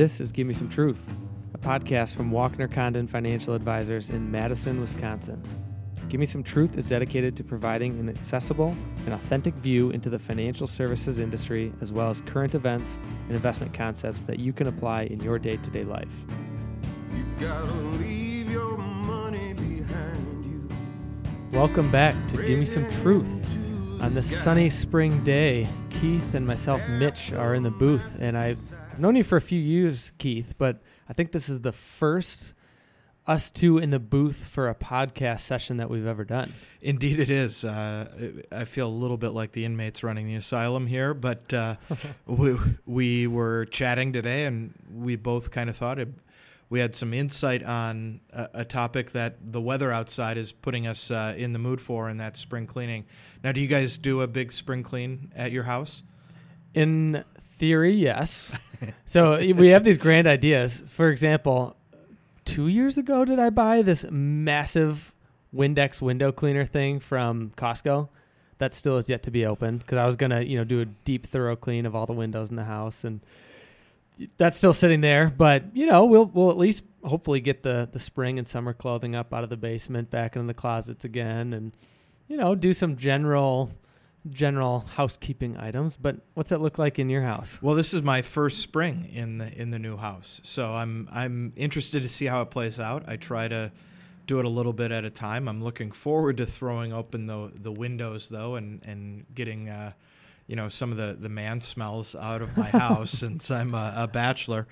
This 0.00 0.18
is 0.18 0.32
Give 0.32 0.46
Me 0.46 0.54
Some 0.54 0.70
Truth, 0.70 1.02
a 1.52 1.58
podcast 1.58 2.14
from 2.14 2.30
Walkner 2.30 2.72
Condon 2.72 3.06
Financial 3.06 3.52
Advisors 3.52 4.08
in 4.08 4.30
Madison, 4.30 4.80
Wisconsin. 4.80 5.42
Give 6.08 6.18
Me 6.18 6.24
Some 6.24 6.42
Truth 6.42 6.78
is 6.78 6.86
dedicated 6.86 7.36
to 7.36 7.44
providing 7.44 8.00
an 8.00 8.08
accessible 8.08 8.74
and 9.04 9.12
authentic 9.12 9.52
view 9.56 9.90
into 9.90 10.08
the 10.08 10.18
financial 10.18 10.66
services 10.66 11.18
industry, 11.18 11.70
as 11.82 11.92
well 11.92 12.08
as 12.08 12.22
current 12.22 12.54
events 12.54 12.96
and 13.26 13.32
investment 13.32 13.74
concepts 13.74 14.24
that 14.24 14.38
you 14.38 14.54
can 14.54 14.68
apply 14.68 15.02
in 15.02 15.20
your 15.20 15.38
day 15.38 15.58
to 15.58 15.70
day 15.70 15.84
life. 15.84 16.08
You 17.14 17.26
gotta 17.38 17.70
leave 17.70 18.50
your 18.50 18.78
money 18.78 19.52
behind 19.52 20.46
you. 20.46 20.66
Welcome 21.52 21.90
back 21.90 22.16
to 22.28 22.38
Give 22.38 22.58
Me 22.58 22.64
Some 22.64 22.90
Truth. 23.02 23.28
On 24.00 24.14
this 24.14 24.34
sunny 24.34 24.70
spring 24.70 25.22
day, 25.24 25.68
Keith 25.90 26.32
and 26.32 26.46
myself, 26.46 26.80
Mitch, 26.88 27.32
are 27.32 27.54
in 27.54 27.62
the 27.62 27.70
booth, 27.70 28.16
and 28.18 28.34
I've 28.92 28.98
known 28.98 29.14
you 29.14 29.22
for 29.22 29.36
a 29.36 29.40
few 29.40 29.60
years, 29.60 30.12
Keith, 30.18 30.54
but 30.58 30.82
I 31.08 31.12
think 31.12 31.30
this 31.30 31.48
is 31.48 31.60
the 31.60 31.72
first 31.72 32.54
us 33.24 33.50
two 33.50 33.78
in 33.78 33.90
the 33.90 34.00
booth 34.00 34.44
for 34.44 34.68
a 34.68 34.74
podcast 34.74 35.40
session 35.40 35.76
that 35.76 35.88
we've 35.88 36.06
ever 36.06 36.24
done. 36.24 36.52
Indeed, 36.80 37.20
it 37.20 37.30
is. 37.30 37.64
Uh, 37.64 38.32
I 38.50 38.64
feel 38.64 38.88
a 38.88 38.90
little 38.90 39.16
bit 39.16 39.28
like 39.28 39.52
the 39.52 39.64
inmates 39.64 40.02
running 40.02 40.26
the 40.26 40.34
asylum 40.34 40.88
here, 40.88 41.14
but 41.14 41.54
uh, 41.54 41.76
we, 42.26 42.56
we 42.84 43.26
were 43.28 43.66
chatting 43.66 44.12
today, 44.12 44.46
and 44.46 44.74
we 44.92 45.14
both 45.14 45.52
kind 45.52 45.70
of 45.70 45.76
thought 45.76 46.00
it, 46.00 46.08
we 46.68 46.80
had 46.80 46.96
some 46.96 47.14
insight 47.14 47.62
on 47.62 48.20
a, 48.32 48.48
a, 48.54 48.64
topic 48.64 49.12
that 49.12 49.36
the 49.52 49.60
weather 49.60 49.92
outside 49.92 50.36
is 50.36 50.50
putting 50.50 50.88
us 50.88 51.12
uh, 51.12 51.34
in 51.36 51.52
the 51.52 51.60
mood 51.60 51.80
for, 51.80 52.08
and 52.08 52.18
that's 52.18 52.40
spring 52.40 52.66
cleaning. 52.66 53.04
Now, 53.44 53.52
do 53.52 53.60
you 53.60 53.68
guys 53.68 53.98
do 53.98 54.22
a 54.22 54.26
big 54.26 54.50
spring 54.50 54.82
clean 54.82 55.32
at 55.36 55.52
your 55.52 55.64
house? 55.64 56.02
In 56.74 57.24
theory, 57.60 57.92
yes. 57.92 58.56
so 59.04 59.36
we 59.36 59.68
have 59.68 59.84
these 59.84 59.98
grand 59.98 60.26
ideas. 60.26 60.82
For 60.88 61.10
example, 61.10 61.76
two 62.46 62.66
years 62.66 62.98
ago, 62.98 63.24
did 63.24 63.38
I 63.38 63.50
buy 63.50 63.82
this 63.82 64.04
massive 64.10 65.12
Windex 65.54 66.00
window 66.00 66.32
cleaner 66.32 66.64
thing 66.64 66.98
from 66.98 67.52
Costco? 67.56 68.08
That 68.58 68.74
still 68.74 68.96
is 68.96 69.08
yet 69.08 69.22
to 69.24 69.30
be 69.30 69.46
opened 69.46 69.80
because 69.80 69.98
I 69.98 70.06
was 70.06 70.16
gonna, 70.16 70.40
you 70.40 70.56
know, 70.56 70.64
do 70.64 70.80
a 70.80 70.84
deep, 70.84 71.26
thorough 71.26 71.56
clean 71.56 71.86
of 71.86 71.94
all 71.94 72.06
the 72.06 72.12
windows 72.12 72.50
in 72.50 72.56
the 72.56 72.64
house, 72.64 73.04
and 73.04 73.20
that's 74.36 74.56
still 74.56 74.72
sitting 74.72 75.00
there. 75.00 75.30
But 75.30 75.74
you 75.74 75.86
know, 75.86 76.04
we'll 76.04 76.26
we'll 76.26 76.50
at 76.50 76.58
least 76.58 76.84
hopefully 77.02 77.40
get 77.40 77.62
the 77.62 77.88
the 77.90 78.00
spring 78.00 78.38
and 78.38 78.46
summer 78.46 78.74
clothing 78.74 79.14
up 79.14 79.32
out 79.32 79.44
of 79.44 79.50
the 79.50 79.56
basement, 79.56 80.10
back 80.10 80.36
in 80.36 80.46
the 80.46 80.54
closets 80.54 81.04
again, 81.04 81.54
and 81.54 81.72
you 82.28 82.36
know, 82.36 82.54
do 82.54 82.74
some 82.74 82.96
general 82.96 83.70
general 84.28 84.80
housekeeping 84.80 85.56
items, 85.56 85.96
but 85.96 86.16
what's 86.34 86.50
that 86.50 86.60
look 86.60 86.78
like 86.78 86.98
in 86.98 87.08
your 87.08 87.22
house? 87.22 87.58
Well, 87.62 87.74
this 87.74 87.94
is 87.94 88.02
my 88.02 88.22
first 88.22 88.58
spring 88.58 89.08
in 89.12 89.38
the 89.38 89.52
in 89.60 89.70
the 89.70 89.78
new 89.78 89.96
house, 89.96 90.40
so 90.44 90.72
I'm 90.72 91.08
I'm 91.10 91.52
interested 91.56 92.02
to 92.02 92.08
see 92.08 92.26
how 92.26 92.42
it 92.42 92.50
plays 92.50 92.78
out. 92.78 93.04
I 93.08 93.16
try 93.16 93.48
to 93.48 93.72
do 94.26 94.38
it 94.38 94.44
a 94.44 94.48
little 94.48 94.72
bit 94.72 94.92
at 94.92 95.04
a 95.04 95.10
time. 95.10 95.48
I'm 95.48 95.62
looking 95.62 95.90
forward 95.90 96.36
to 96.36 96.46
throwing 96.46 96.92
open 96.92 97.26
the 97.26 97.50
the 97.54 97.72
windows 97.72 98.28
though, 98.28 98.56
and 98.56 98.82
and 98.84 99.26
getting. 99.34 99.68
Uh, 99.68 99.92
you 100.46 100.56
know 100.56 100.68
some 100.68 100.90
of 100.90 100.96
the, 100.96 101.16
the 101.20 101.28
man 101.28 101.60
smells 101.60 102.16
out 102.16 102.42
of 102.42 102.56
my 102.56 102.68
house 102.70 103.12
since 103.12 103.52
I'm 103.52 103.72
a, 103.72 103.94
a 103.98 104.08
bachelor, 104.08 104.66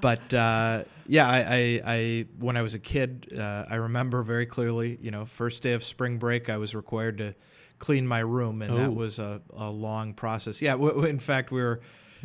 but 0.00 0.32
uh, 0.32 0.84
yeah, 1.06 1.28
I, 1.28 1.38
I, 1.38 1.82
I, 1.84 2.26
when 2.38 2.56
I 2.56 2.62
was 2.62 2.72
a 2.72 2.78
kid, 2.78 3.36
uh, 3.38 3.66
I 3.68 3.74
remember 3.74 4.22
very 4.22 4.46
clearly. 4.46 4.98
You 5.02 5.10
know, 5.10 5.26
first 5.26 5.62
day 5.62 5.74
of 5.74 5.84
spring 5.84 6.16
break, 6.16 6.48
I 6.48 6.56
was 6.56 6.74
required 6.74 7.18
to 7.18 7.34
clean 7.78 8.06
my 8.06 8.20
room, 8.20 8.62
and 8.62 8.76
that 8.76 8.94
was 8.94 9.18
a, 9.18 9.40
a 9.56 9.70
long 9.70 10.14
process. 10.14 10.60
Yeah, 10.60 10.72
w- 10.72 11.04
in 11.04 11.18
fact, 11.18 11.50
we 11.50 11.60
were 11.60 11.80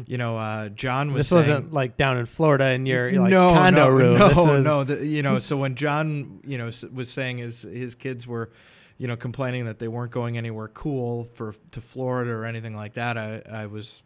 you 0.07 0.17
know, 0.17 0.37
uh, 0.37 0.69
John 0.69 1.13
was. 1.13 1.29
This 1.29 1.29
saying, 1.29 1.39
wasn't 1.39 1.73
like 1.73 1.97
down 1.97 2.17
in 2.17 2.25
Florida 2.25 2.71
in 2.71 2.85
your 2.85 3.11
like, 3.11 3.31
no, 3.31 3.53
condo 3.53 3.85
no, 3.85 3.89
room. 3.89 4.17
No, 4.17 4.43
was... 4.43 4.65
no. 4.65 4.83
The, 4.83 5.05
you 5.05 5.21
know, 5.21 5.39
so 5.39 5.57
when 5.57 5.75
John, 5.75 6.41
you 6.45 6.57
know, 6.57 6.71
was 6.91 7.09
saying 7.09 7.37
his 7.37 7.61
his 7.61 7.95
kids 7.95 8.25
were, 8.25 8.49
you 8.97 9.07
know, 9.07 9.15
complaining 9.15 9.65
that 9.65 9.79
they 9.79 9.87
weren't 9.87 10.11
going 10.11 10.37
anywhere 10.37 10.69
cool 10.69 11.27
for 11.35 11.55
to 11.71 11.81
Florida 11.81 12.31
or 12.31 12.45
anything 12.45 12.75
like 12.75 12.93
that, 12.93 13.17
I 13.17 13.41
I 13.51 13.65
was 13.67 14.01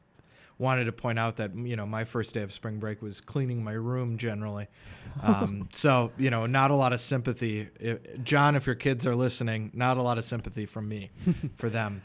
wanted 0.59 0.85
to 0.85 0.91
point 0.91 1.19
out 1.19 1.37
that 1.37 1.55
you 1.55 1.75
know 1.75 1.85
my 1.85 2.03
first 2.03 2.33
day 2.33 2.41
of 2.41 2.51
spring 2.51 2.79
break 2.79 3.01
was 3.01 3.21
cleaning 3.21 3.63
my 3.63 3.73
room 3.73 4.17
generally. 4.17 4.67
Um, 5.21 5.69
so 5.73 6.11
you 6.17 6.29
know, 6.29 6.45
not 6.45 6.71
a 6.71 6.75
lot 6.75 6.93
of 6.93 7.01
sympathy, 7.01 7.67
if, 7.79 7.99
John. 8.23 8.55
If 8.55 8.65
your 8.65 8.75
kids 8.75 9.05
are 9.05 9.15
listening, 9.15 9.71
not 9.73 9.97
a 9.97 10.01
lot 10.01 10.17
of 10.17 10.25
sympathy 10.25 10.65
from 10.65 10.87
me 10.87 11.11
for 11.57 11.69
them. 11.69 12.01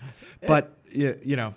But 0.46 0.76
you, 0.90 1.18
you 1.22 1.36
know, 1.36 1.54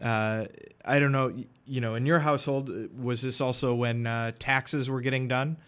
uh, 0.00 0.46
I 0.84 0.98
don't 0.98 1.12
know. 1.12 1.32
You 1.66 1.80
know, 1.80 1.96
in 1.96 2.06
your 2.06 2.18
household, 2.18 2.70
was 2.98 3.20
this 3.20 3.40
also 3.40 3.74
when 3.74 4.06
uh, 4.06 4.32
taxes 4.38 4.88
were 4.88 5.00
getting 5.00 5.28
done? 5.28 5.58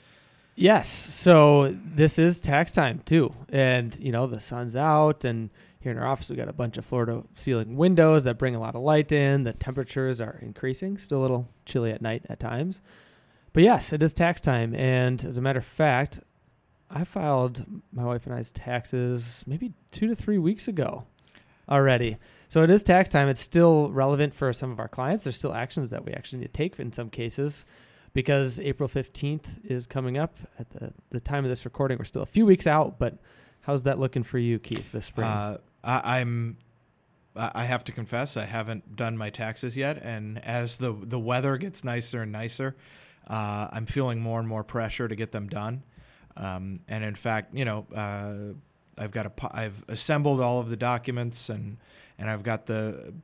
Yes. 0.61 0.91
So 0.91 1.75
this 1.83 2.19
is 2.19 2.39
tax 2.39 2.71
time 2.73 3.01
too, 3.07 3.35
and 3.49 3.99
you 3.99 4.13
know 4.13 4.27
the 4.27 4.39
sun's 4.39 4.77
out 4.77 5.25
and 5.25 5.49
here 5.81 5.91
in 5.91 5.97
our 5.97 6.07
office, 6.07 6.29
we 6.29 6.37
got 6.37 6.51
a 6.51 6.53
bunch 6.53 6.77
of 6.77 6.87
to 6.87 7.25
ceiling 7.35 7.79
windows 7.79 8.25
that 8.25 8.37
bring 8.37 8.55
a 8.55 8.61
lot 8.61 8.75
of 8.75 8.83
light 8.83 9.11
in. 9.11 9.45
The 9.45 9.55
temperatures 9.55 10.21
are 10.21 10.39
increasing, 10.43 10.99
still 10.99 11.21
a 11.21 11.23
little 11.23 11.49
chilly 11.65 11.91
at 11.93 12.03
night 12.03 12.27
at 12.29 12.39
times. 12.39 12.83
But 13.55 13.63
yes, 13.63 13.95
it 13.95 14.03
is 14.03 14.13
tax 14.13 14.43
time. 14.43 14.75
And 14.75 15.25
as 15.25 15.39
a 15.39 15.41
matter 15.41 15.61
of 15.61 15.65
fact, 15.65 16.21
I 16.91 17.05
filed 17.05 17.65
my 17.95 18.05
wife 18.05 18.27
and 18.27 18.35
I's 18.35 18.53
taxes 18.53 19.43
maybe 19.47 19.73
two 19.91 20.09
to 20.09 20.15
three 20.15 20.37
weeks 20.37 20.69
ago 20.69 21.05
already. 21.71 22.19
So 22.51 22.63
it 22.63 22.69
is 22.69 22.85
tax 22.85 23.09
time. 23.09 23.31
It's 23.31 23.41
still 23.41 23.91
relevant 23.91 24.35
for 24.35 24.53
some 24.53 24.71
of 24.71 24.79
our 24.79 24.89
clients. 24.89 25.25
There's 25.25 25.39
still 25.39 25.55
actions 25.55 25.89
that 25.89 26.05
we 26.05 26.13
actually 26.13 26.41
need 26.41 26.49
to 26.49 26.53
take 26.53 26.79
in 26.79 26.93
some 26.93 27.09
cases 27.09 27.65
because 28.13 28.59
April 28.61 28.89
15th 28.89 29.45
is 29.65 29.87
coming 29.87 30.19
up 30.19 30.37
at 30.59 30.71
the, 30.71 30.93
the 31.11 31.21
time 31.21 31.45
of 31.45 31.51
this 31.51 31.65
recording. 31.65 31.99
We're 31.99 32.05
still 32.05 32.23
a 32.23 32.27
few 32.27 32.47
weeks 32.47 32.67
out, 32.67 32.99
but 32.99 33.19
how's 33.63 33.85
that 33.85 33.99
looking 33.99 34.23
for 34.23 34.39
you, 34.39 34.59
Keith, 34.59 34.91
this 34.93 35.07
spring? 35.07 35.27
Uh, 35.27 35.59
I, 35.85 36.21
I'm 36.21 36.57
I 37.37 37.65
have 37.65 37.85
to 37.85 37.93
confess 37.93 38.37
I 38.37 38.45
haven't 38.45 38.97
done 38.97 39.17
my 39.17 39.31
taxes 39.31 39.77
yet, 39.77 39.99
and 40.03 40.45
as 40.45 40.79
the 40.79 40.93
the 40.93 41.19
weather 41.19 41.57
gets 41.59 41.85
nicer 41.85 42.23
and 42.23 42.33
nicer, 42.33 42.75
uh, 43.29 43.69
I'm 43.73 43.87
feeling 43.87 44.21
more 44.21 44.41
and 44.41 44.49
more 44.49 44.65
pressure 44.65 45.07
to 45.07 45.15
get 45.15 45.31
them 45.31 45.49
done. 45.49 45.85
Um, 46.37 46.81
and 46.89 47.05
in 47.05 47.15
fact, 47.15 47.55
you 47.55 47.65
know, 47.65 47.87
uh, 47.95 48.55
I've 48.99 49.13
got 49.13 49.27
a 49.27 49.33
I've 49.57 49.85
assembled 49.89 50.41
all 50.41 50.59
of 50.59 50.71
the 50.71 50.77
documents 50.77 51.49
and 51.49 51.77
and 52.19 52.29
I've 52.29 52.43
got 52.43 52.67
the 52.67 53.15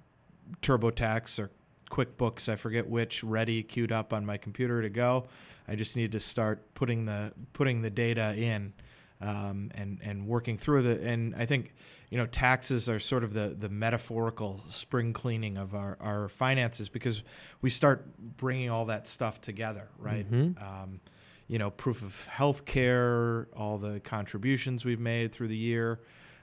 TurboTax 0.63 1.41
or 1.41 1.51
QuickBooks, 1.91 2.49
I 2.49 2.57
forget 2.57 2.89
which, 2.89 3.23
ready 3.23 3.63
queued 3.63 3.93
up 3.93 4.13
on 4.13 4.25
my 4.27 4.37
computer 4.37 4.83
to 4.83 4.89
go. 4.89 5.27
I 5.69 5.75
just 5.75 5.97
need 5.97 6.13
to 6.13 6.21
start 6.21 6.75
putting 6.75 7.05
the 7.05 7.33
putting 7.53 7.83
the 7.83 7.91
data 7.91 8.35
in 8.37 8.73
um, 9.21 9.71
and 9.75 10.01
and 10.03 10.27
working 10.27 10.59
through 10.59 10.83
the 10.83 11.09
and 11.09 11.35
I 11.35 11.47
think 11.47 11.75
you 12.11 12.19
know 12.19 12.27
taxes 12.27 12.89
are 12.89 12.99
sort 12.99 13.25
of 13.25 13.33
the 13.33 13.57
the 13.59 13.69
metaphorical 13.69 14.63
spring 14.69 15.13
cleaning 15.13 15.57
of 15.57 15.75
our 15.75 15.97
our 16.01 16.29
finances 16.29 16.89
because 16.89 17.23
we 17.63 17.71
start 17.71 18.07
bringing 18.37 18.71
all 18.71 18.87
that 18.87 19.07
stuff 19.07 19.41
together 19.41 19.89
right 19.99 20.31
mm-hmm. 20.31 20.63
um, 20.63 21.01
you 21.49 21.59
know 21.59 21.71
proof 21.71 22.03
of 22.03 22.25
health 22.27 22.65
care 22.65 23.49
all 23.57 23.79
the 23.79 24.01
contributions 24.01 24.85
we've 24.85 25.01
made 25.01 25.33
through 25.33 25.49
the 25.49 25.57
year 25.57 26.01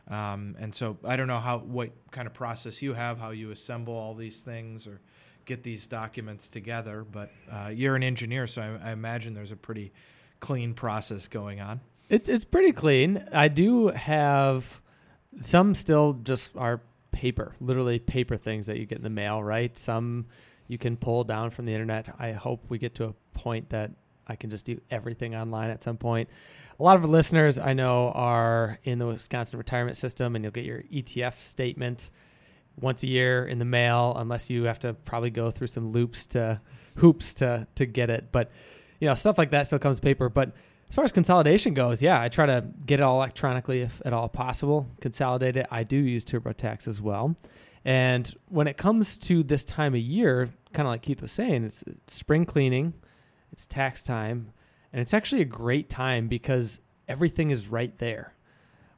um, 0.09 0.55
and 0.59 0.73
so 0.73 0.97
I 1.03 1.15
don't 1.15 1.27
know 1.27 1.39
how 1.39 1.59
what 1.59 1.91
kind 2.11 2.27
of 2.27 2.33
process 2.33 2.81
you 2.81 2.93
have 2.93 3.19
how 3.19 3.31
you 3.31 3.51
assemble 3.51 3.93
all 3.93 4.13
these 4.13 4.41
things 4.41 4.87
or 4.87 4.99
get 5.45 5.63
these 5.63 5.87
documents 5.87 6.47
together 6.47 7.05
but 7.11 7.31
uh, 7.51 7.71
you're 7.73 7.95
an 7.95 8.03
engineer 8.03 8.47
so 8.47 8.61
I, 8.61 8.89
I 8.89 8.91
imagine 8.91 9.33
there's 9.33 9.51
a 9.51 9.57
pretty 9.57 9.91
clean 10.39 10.73
process 10.73 11.27
going 11.27 11.61
on 11.61 11.79
it's 12.09 12.29
it's 12.29 12.43
pretty 12.43 12.71
clean. 12.71 13.27
I 13.31 13.47
do 13.47 13.87
have 13.87 14.81
some 15.39 15.73
still 15.73 16.13
just 16.23 16.55
are 16.55 16.81
paper, 17.11 17.55
literally 17.59 17.99
paper 17.99 18.37
things 18.37 18.67
that 18.67 18.77
you 18.77 18.85
get 18.85 18.99
in 18.99 19.03
the 19.03 19.09
mail, 19.09 19.41
right? 19.41 19.75
Some 19.77 20.27
you 20.67 20.77
can 20.77 20.97
pull 20.97 21.23
down 21.23 21.49
from 21.49 21.65
the 21.65 21.73
internet. 21.73 22.13
I 22.19 22.31
hope 22.31 22.63
we 22.69 22.77
get 22.77 22.95
to 22.95 23.05
a 23.05 23.13
point 23.33 23.69
that 23.69 23.91
I 24.27 24.35
can 24.35 24.49
just 24.49 24.65
do 24.65 24.79
everything 24.91 25.35
online 25.35 25.69
at 25.69 25.83
some 25.83 25.97
point. 25.97 26.29
A 26.79 26.83
lot 26.83 26.95
of 26.95 27.05
listeners 27.05 27.59
I 27.59 27.73
know 27.73 28.11
are 28.15 28.79
in 28.83 28.99
the 28.99 29.05
Wisconsin 29.05 29.57
retirement 29.57 29.95
system, 29.95 30.35
and 30.35 30.43
you'll 30.43 30.51
get 30.51 30.65
your 30.65 30.83
ETF 30.83 31.39
statement 31.39 32.09
once 32.79 33.03
a 33.03 33.07
year 33.07 33.45
in 33.45 33.59
the 33.59 33.65
mail, 33.65 34.13
unless 34.17 34.49
you 34.49 34.63
have 34.63 34.79
to 34.79 34.93
probably 34.93 35.29
go 35.29 35.51
through 35.51 35.67
some 35.67 35.91
loops 35.91 36.25
to 36.27 36.59
hoops 36.95 37.33
to 37.35 37.67
to 37.75 37.85
get 37.85 38.09
it. 38.09 38.31
But 38.31 38.51
you 38.99 39.07
know, 39.07 39.13
stuff 39.13 39.37
like 39.37 39.51
that 39.51 39.67
still 39.67 39.79
comes 39.79 39.99
paper. 39.99 40.29
But 40.29 40.53
as 40.89 40.95
far 40.95 41.03
as 41.03 41.11
consolidation 41.11 41.73
goes, 41.73 42.01
yeah, 42.01 42.21
I 42.21 42.29
try 42.29 42.45
to 42.45 42.65
get 42.85 42.99
it 42.99 43.03
all 43.03 43.17
electronically 43.17 43.81
if 43.81 44.01
at 44.05 44.13
all 44.13 44.29
possible. 44.29 44.87
Consolidate 45.01 45.57
it. 45.57 45.67
I 45.71 45.83
do 45.83 45.97
use 45.97 46.23
TurboTax 46.23 46.87
as 46.87 47.01
well. 47.01 47.35
And 47.85 48.33
when 48.49 48.67
it 48.67 48.77
comes 48.77 49.17
to 49.19 49.43
this 49.43 49.65
time 49.65 49.93
of 49.93 49.99
year, 49.99 50.49
kind 50.71 50.87
of 50.87 50.91
like 50.91 51.01
Keith 51.01 51.21
was 51.21 51.31
saying, 51.31 51.65
it's, 51.65 51.83
it's 51.83 52.13
spring 52.13 52.45
cleaning, 52.45 52.93
it's 53.51 53.67
tax 53.67 54.01
time, 54.01 54.53
and 54.93 55.01
it's 55.01 55.13
actually 55.13 55.41
a 55.41 55.45
great 55.45 55.89
time 55.89 56.27
because 56.27 56.79
everything 57.07 57.49
is 57.49 57.67
right 57.67 57.97
there. 57.97 58.33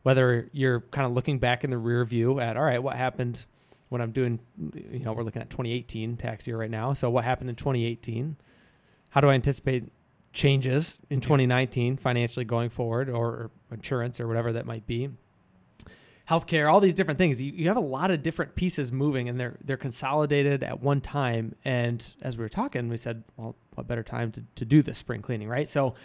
Whether 0.04 0.50
you're 0.52 0.82
kind 0.82 1.08
of 1.08 1.14
looking 1.14 1.40
back 1.40 1.64
in 1.64 1.72
the 1.72 1.78
rear 1.80 2.06
view 2.06 2.40
at, 2.40 2.58
all 2.58 2.64
right, 2.64 2.84
what 2.84 2.96
happened 2.96 3.46
when 3.90 4.02
I'm 4.02 4.12
doing, 4.12 4.40
you 4.74 5.00
know, 5.00 5.14
we're 5.14 5.24
looking 5.24 5.42
at 5.42 5.50
2018 5.50 6.18
tax 6.18 6.46
year 6.46 6.58
right 6.58 6.70
now. 6.70 6.94
So 6.94 7.10
what 7.10 7.24
happened 7.24 7.50
in 7.50 7.56
2018? 7.56 8.36
how 9.16 9.22
do 9.22 9.30
I 9.30 9.34
anticipate 9.34 9.86
changes 10.34 11.00
in 11.10 11.22
2019 11.22 11.96
financially 11.96 12.44
going 12.44 12.70
forward 12.70 13.10
or, 13.10 13.28
or 13.28 13.52
insurance 13.72 14.20
or 14.20 14.28
whatever 14.28 14.52
that 14.52 14.66
might 14.66 14.86
be 14.86 15.10
healthcare, 16.30 16.72
all 16.72 16.80
these 16.80 16.96
different 16.96 17.18
things. 17.18 17.42
You, 17.42 17.52
you 17.52 17.68
have 17.68 17.78
a 17.78 17.82
lot 17.82 18.12
of 18.12 18.24
different 18.24 18.56
pieces 18.56 18.92
moving, 18.92 19.30
and 19.30 19.40
they're 19.40 19.58
they're 19.64 19.78
consolidated 19.78 20.64
at 20.64 20.82
one 20.82 21.02
time. 21.02 21.56
And 21.64 22.06
as 22.22 22.38
we 22.38 22.44
were 22.44 22.50
talking, 22.50 22.90
we 22.90 22.98
said, 22.98 23.24
well, 23.38 23.56
what 23.76 23.88
better 23.88 24.04
time 24.04 24.32
to, 24.34 24.44
to 24.56 24.66
do 24.66 24.82
this 24.82 24.98
spring 24.98 25.22
cleaning, 25.22 25.48
right? 25.48 25.68
So, 25.68 25.96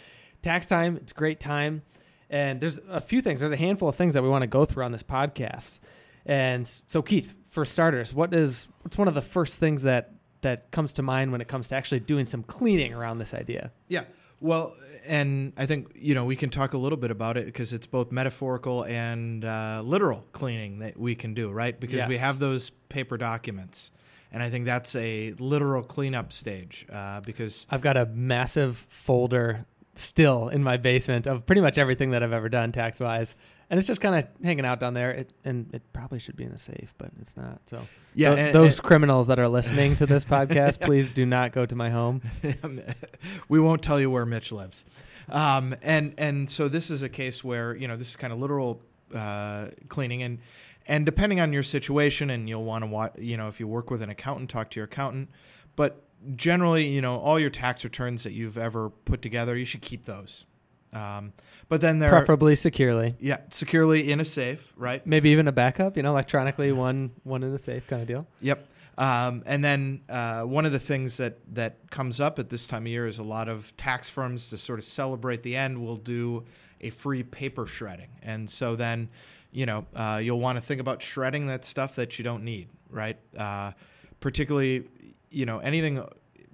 tax 0.43 0.67
time, 0.67 0.97
it's 0.97 1.13
great 1.13 1.41
time. 1.41 1.83
And 2.29 2.61
there's 2.61 2.79
a 2.89 3.01
few 3.01 3.23
things. 3.23 3.41
There's 3.41 3.53
a 3.53 3.57
handful 3.57 3.89
of 3.89 3.97
things 3.97 4.15
that 4.15 4.23
we 4.23 4.29
want 4.29 4.43
to 4.43 4.49
go 4.49 4.65
through 4.65 4.85
on 4.85 4.93
this 4.93 5.03
podcast. 5.03 5.81
And 6.27 6.71
so, 6.89 7.03
Keith, 7.03 7.35
for 7.49 7.65
starters, 7.65 8.15
what 8.15 8.33
is 8.35 8.69
what's 8.83 8.97
one 8.97 9.09
of 9.09 9.15
the 9.15 9.23
first 9.23 9.57
things 9.57 9.83
that 9.83 10.13
that 10.43 10.71
comes 10.71 10.93
to 10.95 11.03
mind 11.03 11.33
when 11.33 11.41
it 11.41 11.49
comes 11.49 11.69
to 11.69 11.77
actually 11.77 12.01
doing 12.01 12.27
some 12.27 12.43
cleaning 12.43 12.95
around 12.95 13.19
this 13.19 13.35
idea? 13.35 13.71
Yeah. 13.89 14.05
Well, 14.41 14.75
and 15.07 15.53
I 15.57 15.67
think 15.67 15.93
you 15.95 16.15
know 16.15 16.25
we 16.25 16.37
can 16.37 16.51
talk 16.51 16.73
a 16.73 16.79
little 16.79 16.97
bit 16.97 17.11
about 17.11 17.37
it 17.37 17.47
because 17.47 17.73
it's 17.73 17.87
both 17.87 18.11
metaphorical 18.11 18.85
and 18.85 19.45
uh, 19.45 19.83
literal 19.85 20.25
cleaning 20.33 20.79
that 20.79 20.99
we 20.99 21.15
can 21.15 21.35
do, 21.35 21.51
right? 21.51 21.79
Because 21.79 21.97
yes. 21.97 22.09
we 22.09 22.17
have 22.17 22.39
those 22.39 22.71
paper 22.89 23.19
documents, 23.19 23.91
and 24.33 24.43
I 24.43 24.49
think 24.49 24.65
that's 24.65 24.97
a 24.97 25.35
literal 25.39 25.83
cleanup 25.83 26.33
stage. 26.33 26.87
Uh, 26.91 27.21
because 27.21 27.67
I've 27.71 27.83
got 27.83 27.99
a 27.99 28.07
massive 28.07 28.87
folder 28.89 29.67
still 29.95 30.49
in 30.49 30.63
my 30.63 30.79
basement 30.79 31.27
of 31.27 31.45
pretty 31.45 31.61
much 31.61 31.77
everything 31.77 32.13
that 32.13 32.23
I've 32.23 32.33
ever 32.33 32.49
done 32.49 32.73
tax 32.73 32.99
wise 33.01 33.35
and 33.71 33.79
it's 33.79 33.87
just 33.87 34.01
kind 34.01 34.17
of 34.17 34.27
hanging 34.45 34.67
out 34.67 34.81
down 34.81 34.95
there. 34.95 35.13
It, 35.13 35.33
and 35.45 35.73
it 35.73 35.83
probably 35.93 36.19
should 36.19 36.37
be 36.37 36.45
in 36.45 36.51
a 36.51 36.59
safe, 36.59 36.93
but 36.99 37.11
it's 37.21 37.37
not. 37.37 37.61
So 37.67 37.87
yeah, 38.15 38.35
th- 38.35 38.47
and, 38.47 38.55
those 38.55 38.79
and, 38.79 38.83
criminals 38.83 39.29
that 39.29 39.39
are 39.39 39.49
listening 39.49 39.95
to 39.97 40.07
this 40.07 40.25
podcast, 40.27 40.81
please 40.81 41.09
do 41.09 41.25
not 41.25 41.53
go 41.53 41.65
to 41.65 41.77
my 41.77 41.89
home. 41.89 42.21
we 43.49 43.61
won't 43.61 43.83
tell 43.83 44.01
you 44.01 44.11
where 44.11 44.27
Mitch 44.27 44.51
lives. 44.51 44.85
Um, 45.29 45.77
and 45.83 46.15
and 46.19 46.51
so 46.51 46.69
this 46.69 46.91
is 46.91 47.05
a 47.05 47.09
case 47.09 47.45
where 47.45 47.77
you 47.77 47.87
know 47.87 47.97
this 47.97 48.09
is 48.11 48.17
kind 48.17 48.33
of 48.33 48.41
literal 48.41 48.83
uh, 49.15 49.69
cleaning 49.89 50.25
and 50.25 50.39
and 50.87 51.07
depending 51.07 51.41
on 51.41 51.53
your 51.53 51.63
situation 51.63 52.31
and 52.31 52.49
you'll 52.49 52.65
want 52.65 52.85
to 52.85 53.25
you 53.25 53.37
know 53.37 53.49
if 53.49 53.61
you 53.61 53.69
work 53.69 53.91
with 53.91 54.03
an 54.03 54.11
accountant 54.11 54.51
talk 54.51 54.71
to 54.71 54.81
your 54.81 54.85
accountant 54.85 55.31
but 55.77 56.05
generally 56.35 56.87
you 56.87 57.01
know 57.01 57.19
all 57.19 57.39
your 57.39 57.51
tax 57.51 57.85
returns 57.85 58.25
that 58.25 58.33
you've 58.33 58.59
ever 58.59 58.91
put 58.91 59.23
together 59.23 59.57
you 59.57 59.65
should 59.65 59.83
keep 59.83 60.05
those 60.05 60.47
um, 60.93 61.33
but 61.69 61.81
then 61.81 61.99
there 61.99 62.11
preferably 62.11 62.57
securely. 62.57 63.15
Yeah, 63.19 63.39
securely 63.51 64.11
in 64.11 64.21
a 64.21 64.25
safe, 64.25 64.73
right? 64.77 65.07
Maybe 65.07 65.31
even 65.31 65.49
a 65.49 65.53
backup, 65.53 65.97
you 65.97 66.03
know, 66.03 66.11
electronically 66.11 66.73
one 66.73 67.13
one 67.23 67.43
in 67.43 67.53
the 67.53 67.59
safe 67.59 67.87
kind 67.87 68.03
of 68.03 68.09
deal. 68.09 68.27
Yep. 68.41 68.67
Um, 68.99 69.43
and 69.47 69.65
then 69.65 70.03
uh, 70.09 70.43
one 70.43 70.67
of 70.67 70.73
the 70.73 70.79
things 70.79 71.17
that 71.19 71.39
that 71.55 71.91
comes 71.91 72.21
up 72.21 72.39
at 72.39 72.51
this 72.51 72.67
time 72.67 72.83
of 72.83 72.89
year 72.89 73.07
is 73.07 73.19
a 73.19 73.23
lot 73.23 73.49
of 73.49 73.75
tax 73.77 74.09
firms 74.09 74.51
to 74.51 74.59
sort 74.59 74.79
of 74.79 74.85
celebrate 74.85 75.43
the 75.43 75.57
end 75.57 75.81
will 75.81 75.97
do 75.97 76.45
a 76.81 76.91
free 76.91 77.23
paper 77.23 77.67
shredding, 77.67 78.11
and 78.23 78.51
so 78.51 78.75
then 78.77 79.09
you 79.53 79.67
know 79.67 79.87
uh, 79.95 80.21
you'll 80.23 80.41
want 80.41 80.59
to 80.59 80.63
think 80.63 80.81
about 80.81 81.03
shredding 81.03 81.47
that 81.47 81.65
stuff 81.65 81.95
that 81.97 82.19
you 82.19 82.25
don't 82.25 82.45
need, 82.45 82.69
right? 82.91 83.17
Uh, 83.37 83.73
particularly, 84.19 84.85
you 85.31 85.47
know, 85.47 85.59
anything 85.61 86.05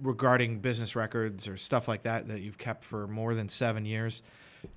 regarding 0.00 0.60
business 0.60 0.96
records 0.96 1.48
or 1.48 1.56
stuff 1.56 1.88
like 1.88 2.02
that 2.02 2.28
that 2.28 2.40
you've 2.40 2.58
kept 2.58 2.84
for 2.84 3.06
more 3.06 3.34
than 3.34 3.48
seven 3.48 3.84
years, 3.84 4.22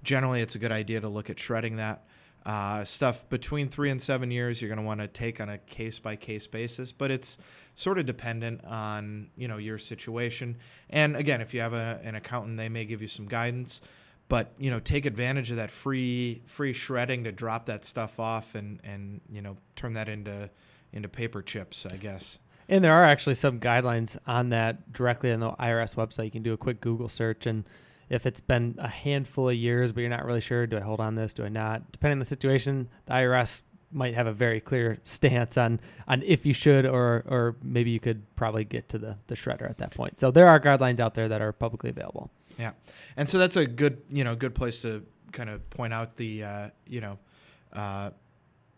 generally 0.04 0.42
it's 0.42 0.56
a 0.56 0.60
good 0.60 0.72
idea 0.72 1.02
to 1.02 1.10
look 1.10 1.30
at 1.30 1.40
shredding 1.40 1.78
that. 1.78 2.06
Uh, 2.46 2.86
stuff 2.86 3.28
between 3.30 3.68
three 3.68 3.92
and 3.92 4.02
seven 4.02 4.32
years, 4.32 4.62
you're 4.62 4.70
going 4.70 4.80
to 4.80 4.86
want 4.86 5.00
to 5.00 5.08
take 5.08 5.42
on 5.42 5.50
a 5.50 5.58
case 5.58 6.00
by 6.00 6.16
case 6.16 6.48
basis, 6.48 6.92
but 6.92 7.12
it's 7.12 7.38
sort 7.76 8.00
of 8.00 8.06
dependent 8.06 8.64
on 8.66 9.30
you 9.36 9.48
know 9.48 9.58
your 9.58 9.78
situation. 9.78 10.56
And 10.90 11.18
again, 11.18 11.42
if 11.42 11.54
you 11.54 11.60
have 11.60 11.74
a, 11.74 12.00
an 12.04 12.16
accountant, 12.16 12.58
they 12.58 12.70
may 12.70 12.86
give 12.86 13.02
you 13.02 13.10
some 13.10 13.28
guidance, 13.28 13.82
but 14.30 14.54
you 14.58 14.72
know 14.72 14.80
take 14.80 15.06
advantage 15.06 15.52
of 15.52 15.58
that 15.58 15.70
free 15.70 16.42
free 16.46 16.72
shredding 16.72 17.26
to 17.26 17.32
drop 17.32 17.66
that 17.66 17.84
stuff 17.84 18.20
off 18.20 18.56
and 18.56 18.80
and 18.86 19.20
you 19.30 19.42
know 19.42 19.58
turn 19.76 19.94
that 19.94 20.08
into 20.08 20.50
into 20.94 21.10
paper 21.10 21.42
chips, 21.42 21.86
I 21.86 21.98
guess. 21.98 22.40
And 22.70 22.84
there 22.84 22.94
are 22.94 23.04
actually 23.04 23.34
some 23.34 23.60
guidelines 23.60 24.16
on 24.28 24.50
that 24.50 24.94
directly 24.94 25.32
on 25.32 25.40
the 25.40 25.52
IRS 25.52 25.96
website. 25.96 26.26
You 26.26 26.32
can 26.32 26.44
do 26.44 26.54
a 26.54 26.58
quick 26.58 26.80
Google 26.80 27.10
search, 27.10 27.48
and 27.48 27.66
if 28.10 28.28
it's 28.28 28.40
been 28.40 28.76
a 28.78 28.88
handful 28.88 29.50
of 29.50 29.56
years, 29.56 29.92
but 29.92 30.02
you're 30.02 30.10
not 30.10 30.24
really 30.24 30.40
sure, 30.40 30.68
do 30.68 30.78
I 30.78 30.82
hold 30.82 31.00
on 31.00 31.16
this? 31.16 31.34
Do 31.34 31.44
I 31.44 31.50
not? 31.50 31.92
Depending 31.92 32.18
on 32.18 32.20
the 32.20 32.26
situation, 32.26 32.88
the 33.08 33.14
IRS 33.14 33.64
might 33.92 34.14
have 34.14 34.28
a 34.28 34.32
very 34.32 34.62
clear 34.62 35.00
stance 35.04 35.58
on 35.58 35.80
on 36.08 36.22
if 36.24 36.46
you 36.46 36.54
should, 36.54 36.86
or 36.86 37.24
or 37.28 37.56
maybe 37.64 37.90
you 37.90 38.00
could 38.00 38.24
probably 38.36 38.64
get 38.64 38.88
to 38.90 39.00
the 39.00 39.18
the 39.26 39.36
shredder 39.36 39.68
at 39.68 39.80
that 39.80 39.92
point. 39.92 40.20
So 40.20 40.30
there 40.30 40.48
are 40.48 40.60
guidelines 40.60 41.00
out 41.00 41.16
there 41.16 41.28
that 41.28 41.42
are 41.42 41.52
publicly 41.52 41.90
available. 41.90 42.30
Yeah, 42.60 42.72
and 43.18 43.28
so 43.28 43.40
that's 43.40 43.56
a 43.56 43.66
good 43.66 44.04
you 44.12 44.24
know 44.24 44.36
good 44.36 44.54
place 44.54 44.78
to 44.80 45.04
kind 45.32 45.50
of 45.50 45.68
point 45.72 45.94
out 45.94 46.18
the 46.18 46.44
uh, 46.44 46.70
you 46.86 47.02
know. 47.02 47.18
Uh, 47.74 48.12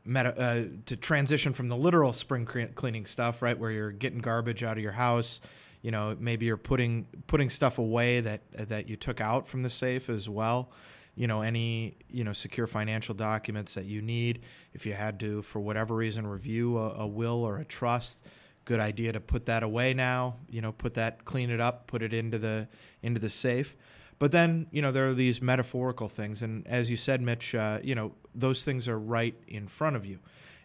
meta, 0.05 0.39
uh, 0.39 0.63
to 0.85 0.95
transition 0.95 1.53
from 1.53 1.67
the 1.67 1.77
literal 1.77 2.13
spring 2.13 2.45
cleaning 2.75 3.05
stuff, 3.05 3.41
right, 3.41 3.57
where 3.57 3.71
you're 3.71 3.91
getting 3.91 4.19
garbage 4.19 4.63
out 4.63 4.77
of 4.77 4.83
your 4.83 4.91
house. 4.91 5.41
You 5.81 5.91
know, 5.91 6.15
maybe 6.19 6.45
you're 6.45 6.57
putting 6.57 7.07
putting 7.27 7.49
stuff 7.49 7.79
away 7.79 8.21
that 8.21 8.41
that 8.69 8.87
you 8.87 8.95
took 8.95 9.19
out 9.19 9.47
from 9.47 9.63
the 9.63 9.69
safe 9.69 10.09
as 10.09 10.29
well. 10.29 10.71
You 11.15 11.27
know, 11.27 11.41
any 11.41 11.97
you 12.09 12.23
know 12.23 12.33
secure 12.33 12.67
financial 12.67 13.15
documents 13.15 13.73
that 13.73 13.85
you 13.85 14.01
need. 14.01 14.41
If 14.73 14.85
you 14.85 14.93
had 14.93 15.19
to, 15.21 15.41
for 15.41 15.59
whatever 15.59 15.95
reason, 15.95 16.25
review 16.27 16.77
a, 16.77 16.93
a 16.99 17.07
will 17.07 17.43
or 17.43 17.57
a 17.57 17.65
trust, 17.65 18.23
good 18.65 18.79
idea 18.79 19.11
to 19.13 19.19
put 19.19 19.47
that 19.47 19.63
away 19.63 19.93
now. 19.93 20.35
You 20.49 20.61
know, 20.61 20.71
put 20.71 20.93
that, 20.95 21.25
clean 21.25 21.49
it 21.49 21.59
up, 21.59 21.87
put 21.87 22.03
it 22.03 22.13
into 22.13 22.37
the 22.37 22.67
into 23.01 23.19
the 23.19 23.29
safe. 23.29 23.75
But 24.21 24.31
then, 24.31 24.67
you 24.69 24.83
know, 24.83 24.91
there 24.91 25.07
are 25.07 25.15
these 25.15 25.41
metaphorical 25.41 26.07
things. 26.07 26.43
And 26.43 26.67
as 26.67 26.91
you 26.91 26.95
said, 26.95 27.23
Mitch, 27.23 27.55
uh, 27.55 27.79
you 27.81 27.95
know, 27.95 28.13
those 28.35 28.63
things 28.63 28.87
are 28.87 28.99
right 28.99 29.33
in 29.47 29.67
front 29.67 29.95
of 29.95 30.05
you. 30.05 30.19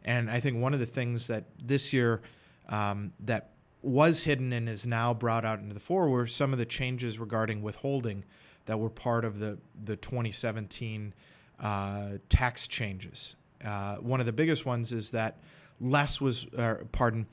And 0.05 0.31
I 0.31 0.41
think 0.41 0.61
one 0.61 0.75
of 0.75 0.79
the 0.79 0.85
things 0.85 1.29
that 1.29 1.45
this 1.59 1.91
year 1.91 2.21
um, 2.69 3.15
that 3.21 3.53
was 3.81 4.25
hidden 4.25 4.53
and 4.53 4.69
is 4.69 4.87
now 4.87 5.15
brought 5.15 5.47
out 5.47 5.61
into 5.61 5.73
the 5.73 5.81
fore 5.81 6.11
were 6.11 6.27
some 6.27 6.53
of 6.53 6.59
the 6.59 6.67
changes 6.67 7.19
regarding 7.19 7.63
withholding 7.63 8.25
that 8.67 8.79
were 8.79 8.91
part 8.91 9.25
of 9.25 9.39
the, 9.39 9.57
the 9.87 9.97
2017 9.97 11.15
uh, 11.59 12.11
tax 12.29 12.69
changes. 12.69 13.37
Uh, 13.65 13.97
one 13.97 14.21
of 14.21 14.27
the 14.27 14.33
biggest 14.33 14.67
ones 14.67 14.93
is 14.93 15.13
that 15.13 15.39
less 15.81 16.21
was, 16.21 16.47
pardon, 16.93 17.27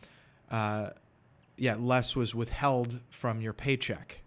uh, 0.50 0.92
yeah, 1.58 1.76
less 1.78 2.16
was 2.16 2.34
withheld 2.34 3.02
from 3.10 3.42
your 3.42 3.52
paycheck 3.52 4.23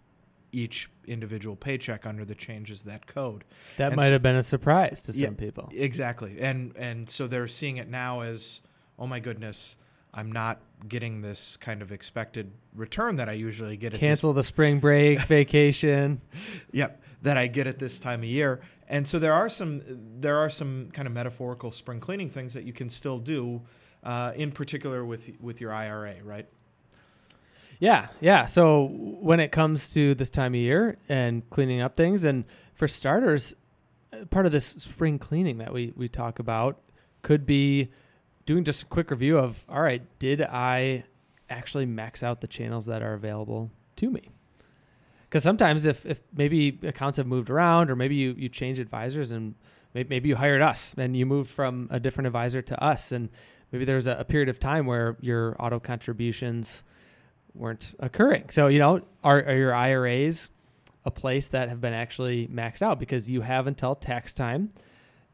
each 0.51 0.89
individual 1.05 1.55
paycheck 1.55 2.05
under 2.05 2.25
the 2.25 2.35
changes 2.35 2.83
that 2.83 3.07
code. 3.07 3.43
That 3.77 3.87
and 3.87 3.95
might 3.97 4.07
so, 4.07 4.13
have 4.13 4.21
been 4.21 4.35
a 4.35 4.43
surprise 4.43 5.01
to 5.03 5.13
some 5.13 5.21
yeah, 5.21 5.29
people. 5.31 5.69
Exactly. 5.73 6.37
And 6.39 6.75
and 6.77 7.09
so 7.09 7.27
they're 7.27 7.47
seeing 7.47 7.77
it 7.77 7.89
now 7.89 8.21
as, 8.21 8.61
oh 8.97 9.07
my 9.07 9.19
goodness, 9.19 9.75
I'm 10.13 10.31
not 10.31 10.61
getting 10.87 11.21
this 11.21 11.57
kind 11.57 11.81
of 11.81 11.91
expected 11.91 12.51
return 12.73 13.15
that 13.17 13.29
I 13.29 13.33
usually 13.33 13.77
get. 13.77 13.93
Cancel 13.93 14.33
the 14.33 14.43
spring 14.43 14.79
break 14.79 15.19
vacation. 15.27 16.21
Yep, 16.71 17.03
that 17.21 17.37
I 17.37 17.47
get 17.47 17.67
at 17.67 17.79
this 17.79 17.99
time 17.99 18.21
of 18.21 18.29
year. 18.29 18.61
And 18.87 19.07
so 19.07 19.19
there 19.19 19.33
are 19.33 19.49
some 19.49 19.81
there 20.19 20.37
are 20.37 20.49
some 20.49 20.89
kind 20.93 21.07
of 21.07 21.13
metaphorical 21.13 21.71
spring 21.71 21.99
cleaning 21.99 22.29
things 22.29 22.53
that 22.53 22.63
you 22.63 22.73
can 22.73 22.89
still 22.89 23.19
do, 23.19 23.61
uh, 24.03 24.31
in 24.35 24.51
particular 24.51 25.05
with 25.05 25.29
with 25.39 25.59
your 25.59 25.73
IRA, 25.73 26.15
right? 26.23 26.47
Yeah, 27.79 28.07
yeah. 28.21 28.45
So 28.47 28.89
when 28.91 29.39
it 29.39 29.51
comes 29.51 29.93
to 29.93 30.15
this 30.15 30.29
time 30.29 30.53
of 30.53 30.59
year 30.59 30.97
and 31.09 31.47
cleaning 31.49 31.81
up 31.81 31.95
things, 31.95 32.23
and 32.23 32.45
for 32.73 32.87
starters, 32.87 33.53
uh, 34.13 34.25
part 34.25 34.45
of 34.45 34.51
this 34.51 34.65
spring 34.65 35.19
cleaning 35.19 35.59
that 35.59 35.73
we 35.73 35.93
we 35.95 36.09
talk 36.09 36.39
about 36.39 36.79
could 37.21 37.45
be 37.45 37.91
doing 38.45 38.63
just 38.63 38.83
a 38.83 38.85
quick 38.85 39.11
review 39.11 39.37
of 39.37 39.63
all 39.69 39.81
right, 39.81 40.01
did 40.19 40.41
I 40.41 41.03
actually 41.49 41.85
max 41.85 42.23
out 42.23 42.41
the 42.41 42.47
channels 42.47 42.85
that 42.87 43.01
are 43.01 43.13
available 43.13 43.69
to 43.97 44.09
me? 44.09 44.29
Because 45.29 45.43
sometimes 45.43 45.85
if 45.85 46.05
if 46.05 46.21
maybe 46.33 46.79
accounts 46.83 47.17
have 47.17 47.27
moved 47.27 47.49
around, 47.49 47.91
or 47.91 47.95
maybe 47.95 48.15
you 48.15 48.33
you 48.37 48.49
change 48.49 48.79
advisors 48.79 49.31
and 49.31 49.53
maybe 49.93 50.29
you 50.29 50.35
hired 50.35 50.61
us 50.61 50.95
and 50.97 51.15
you 51.15 51.25
moved 51.25 51.49
from 51.49 51.87
a 51.91 51.99
different 51.99 52.25
advisor 52.25 52.61
to 52.63 52.83
us, 52.83 53.11
and 53.11 53.29
maybe 53.71 53.85
there's 53.85 54.07
a, 54.07 54.13
a 54.13 54.25
period 54.25 54.49
of 54.49 54.59
time 54.59 54.87
where 54.87 55.15
your 55.21 55.55
auto 55.59 55.79
contributions 55.79 56.83
weren't 57.57 57.95
occurring. 57.99 58.49
So, 58.49 58.67
you 58.67 58.79
know, 58.79 59.01
are, 59.23 59.43
are 59.43 59.55
your 59.55 59.73
IRAs 59.73 60.49
a 61.05 61.11
place 61.11 61.47
that 61.49 61.69
have 61.69 61.81
been 61.81 61.93
actually 61.93 62.47
maxed 62.47 62.81
out? 62.81 62.99
Because 62.99 63.29
you 63.29 63.41
have 63.41 63.67
until 63.67 63.95
tax 63.95 64.33
time, 64.33 64.71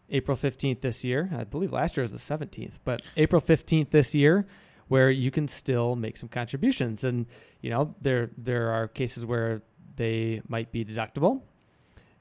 April 0.09 0.37
15th 0.37 0.81
this 0.81 1.03
year. 1.03 1.29
I 1.35 1.43
believe 1.43 1.71
last 1.71 1.97
year 1.97 2.03
was 2.03 2.11
the 2.11 2.17
17th, 2.17 2.73
but 2.83 3.01
April 3.17 3.41
15th 3.41 3.89
this 3.89 4.13
year 4.13 4.45
where 4.87 5.09
you 5.09 5.31
can 5.31 5.47
still 5.47 5.95
make 5.95 6.17
some 6.17 6.29
contributions. 6.29 7.03
And, 7.03 7.25
you 7.61 7.69
know, 7.69 7.95
there 8.01 8.29
there 8.37 8.69
are 8.71 8.87
cases 8.87 9.25
where 9.25 9.61
they 9.95 10.41
might 10.47 10.71
be 10.71 10.85
deductible. 10.85 11.41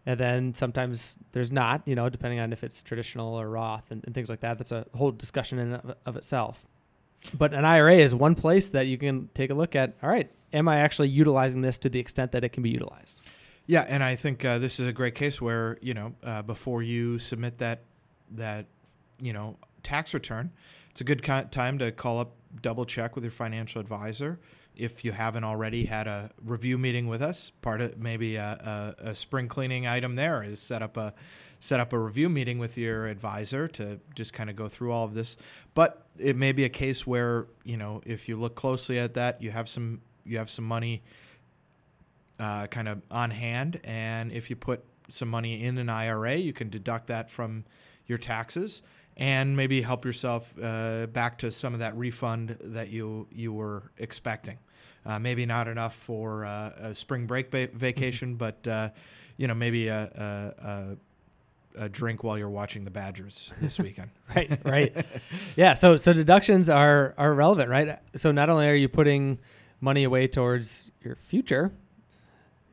And 0.04 0.18
then 0.18 0.52
sometimes 0.52 1.14
there's 1.32 1.52
not, 1.52 1.82
you 1.87 1.94
know, 1.94 2.09
depending 2.09 2.40
on 2.40 2.52
if 2.52 2.64
it's 2.64 2.82
traditional 2.82 3.35
or 3.35 3.49
Roth 3.49 3.90
and, 3.90 4.02
and 4.04 4.14
things 4.14 4.28
like 4.28 4.40
that. 4.40 4.59
That's 4.59 4.73
a 4.73 4.87
whole 4.94 5.12
discussion 5.12 5.59
in 5.59 5.75
of, 5.75 5.94
of 6.06 6.16
itself. 6.16 6.66
But 7.35 7.55
an 7.55 7.64
IRA 7.64 7.97
is 7.97 8.14
one 8.14 8.35
place 8.35 8.67
that 8.69 8.87
you 8.87 8.99
can 8.99 9.29
take 9.35 9.50
a 9.50 9.55
look 9.55 9.76
at. 9.76 9.95
All 10.02 10.11
right, 10.11 10.31
am 10.52 10.69
I 10.69 10.81
actually 10.81 11.09
utilizing 11.09 11.61
this 11.61 11.79
to 11.79 11.88
the 11.88 11.99
extent 11.99 12.33
that 12.33 12.45
it 12.45 12.50
can 12.50 12.62
be 12.62 12.71
utilized? 12.71 13.21
Yeah, 13.67 13.87
and 13.88 14.02
I 14.02 14.17
think 14.17 14.45
uh, 14.45 14.59
this 14.59 14.81
is 14.81 14.88
a 14.88 14.93
great 14.93 15.14
case 15.14 15.41
where 15.41 15.79
you 15.81 15.95
know 15.95 16.14
uh, 16.23 16.43
before 16.43 16.83
you 16.83 17.19
submit 17.19 17.59
that 17.59 17.81
that 18.33 18.67
you 19.21 19.33
know 19.33 19.57
tax 19.83 20.14
return, 20.14 20.50
it's 20.91 21.00
a 21.00 21.05
good 21.05 21.23
time 21.23 21.79
to 21.79 21.93
call 21.93 22.19
up, 22.19 22.33
double 22.61 22.85
check 22.85 23.14
with 23.14 23.25
your 23.25 23.31
financial 23.31 23.81
advisor. 23.81 24.41
If 24.75 25.05
you 25.05 25.12
haven't 25.12 25.45
already 25.45 25.85
had 25.85 26.07
a 26.07 26.31
review 26.43 26.79
meeting 26.79 27.07
with 27.07 27.23
us, 27.23 27.52
part 27.61 27.83
of 27.83 27.99
maybe 27.99 28.37
a, 28.37 28.95
a, 29.00 29.11
a 29.11 29.14
spring 29.14 29.47
cleaning 29.47 29.87
item 29.87 30.17
there 30.17 30.43
is 30.43 30.61
set 30.61 30.83
up 30.83 30.97
a 30.97 31.12
set 31.62 31.78
up 31.78 31.92
a 31.92 31.99
review 31.99 32.28
meeting 32.28 32.59
with 32.59 32.76
your 32.76 33.07
advisor 33.07 33.69
to 33.69 34.00
just 34.16 34.33
kind 34.33 34.50
of 34.50 34.57
go 34.57 34.69
through 34.69 34.90
all 34.90 35.04
of 35.04 35.14
this. 35.14 35.37
But 35.75 36.04
it 36.19 36.37
may 36.37 36.50
be 36.50 36.64
a 36.64 36.69
case 36.69 37.07
where 37.07 37.47
you 37.62 37.76
know 37.76 38.02
if 38.04 38.28
you 38.28 38.37
look 38.37 38.57
closely 38.57 38.99
at 38.99 39.14
that, 39.14 39.40
you 39.40 39.52
have 39.52 39.69
some 39.69 40.00
you 40.25 40.38
have 40.38 40.50
some 40.50 40.64
money 40.64 41.02
uh, 42.40 42.66
kind 42.66 42.88
of 42.88 43.00
on 43.12 43.31
hand, 43.31 43.81
and 43.85 44.33
if 44.33 44.50
you 44.50 44.57
put 44.57 44.85
some 45.09 45.28
money 45.28 45.62
in 45.62 45.78
an 45.78 45.88
IRA, 45.88 46.35
you 46.35 46.52
can 46.52 46.69
deduct 46.69 47.07
that 47.07 47.31
from 47.31 47.64
your 48.07 48.19
taxes 48.19 48.83
and 49.16 49.57
maybe 49.57 49.83
help 49.83 50.04
yourself 50.04 50.52
uh, 50.61 51.07
back 51.07 51.38
to 51.38 51.52
some 51.52 51.75
of 51.75 51.81
that 51.81 51.97
refund 51.97 52.59
that 52.61 52.90
you 52.90 53.28
you 53.31 53.52
were 53.52 53.92
expecting. 53.99 54.59
Uh, 55.07 55.21
maybe 55.21 55.47
not 55.47 55.69
enough 55.69 55.95
for 55.95 56.45
uh, 56.45 56.73
a 56.78 56.95
spring 56.95 57.26
break 57.26 57.52
ba- 57.52 57.71
vacation, 57.73 58.31
mm-hmm. 58.31 58.38
but 58.38 58.66
uh, 58.69 58.88
you 59.37 59.47
know 59.47 59.54
maybe 59.54 59.87
a, 59.87 60.11
a, 60.16 60.66
a 60.66 60.97
a 61.76 61.88
drink 61.88 62.23
while 62.25 62.38
you're 62.38 62.50
watching 62.50 62.85
the 62.85 62.91
Badgers 62.91 63.52
this 63.61 63.79
weekend. 63.79 64.11
right, 64.37 64.59
right. 64.64 65.07
Yeah, 65.57 65.75
so 65.75 65.97
so 65.97 66.12
deductions 66.12 66.69
are 66.69 67.14
are 67.19 67.35
relevant, 67.35 67.69
right? 67.71 67.99
So 68.17 68.33
not 68.33 68.50
only 68.50 68.69
are 68.69 68.75
you 68.75 68.88
putting 68.88 69.38
money 69.81 70.05
away 70.05 70.29
towards 70.29 70.91
your 71.02 71.17
future 71.17 71.73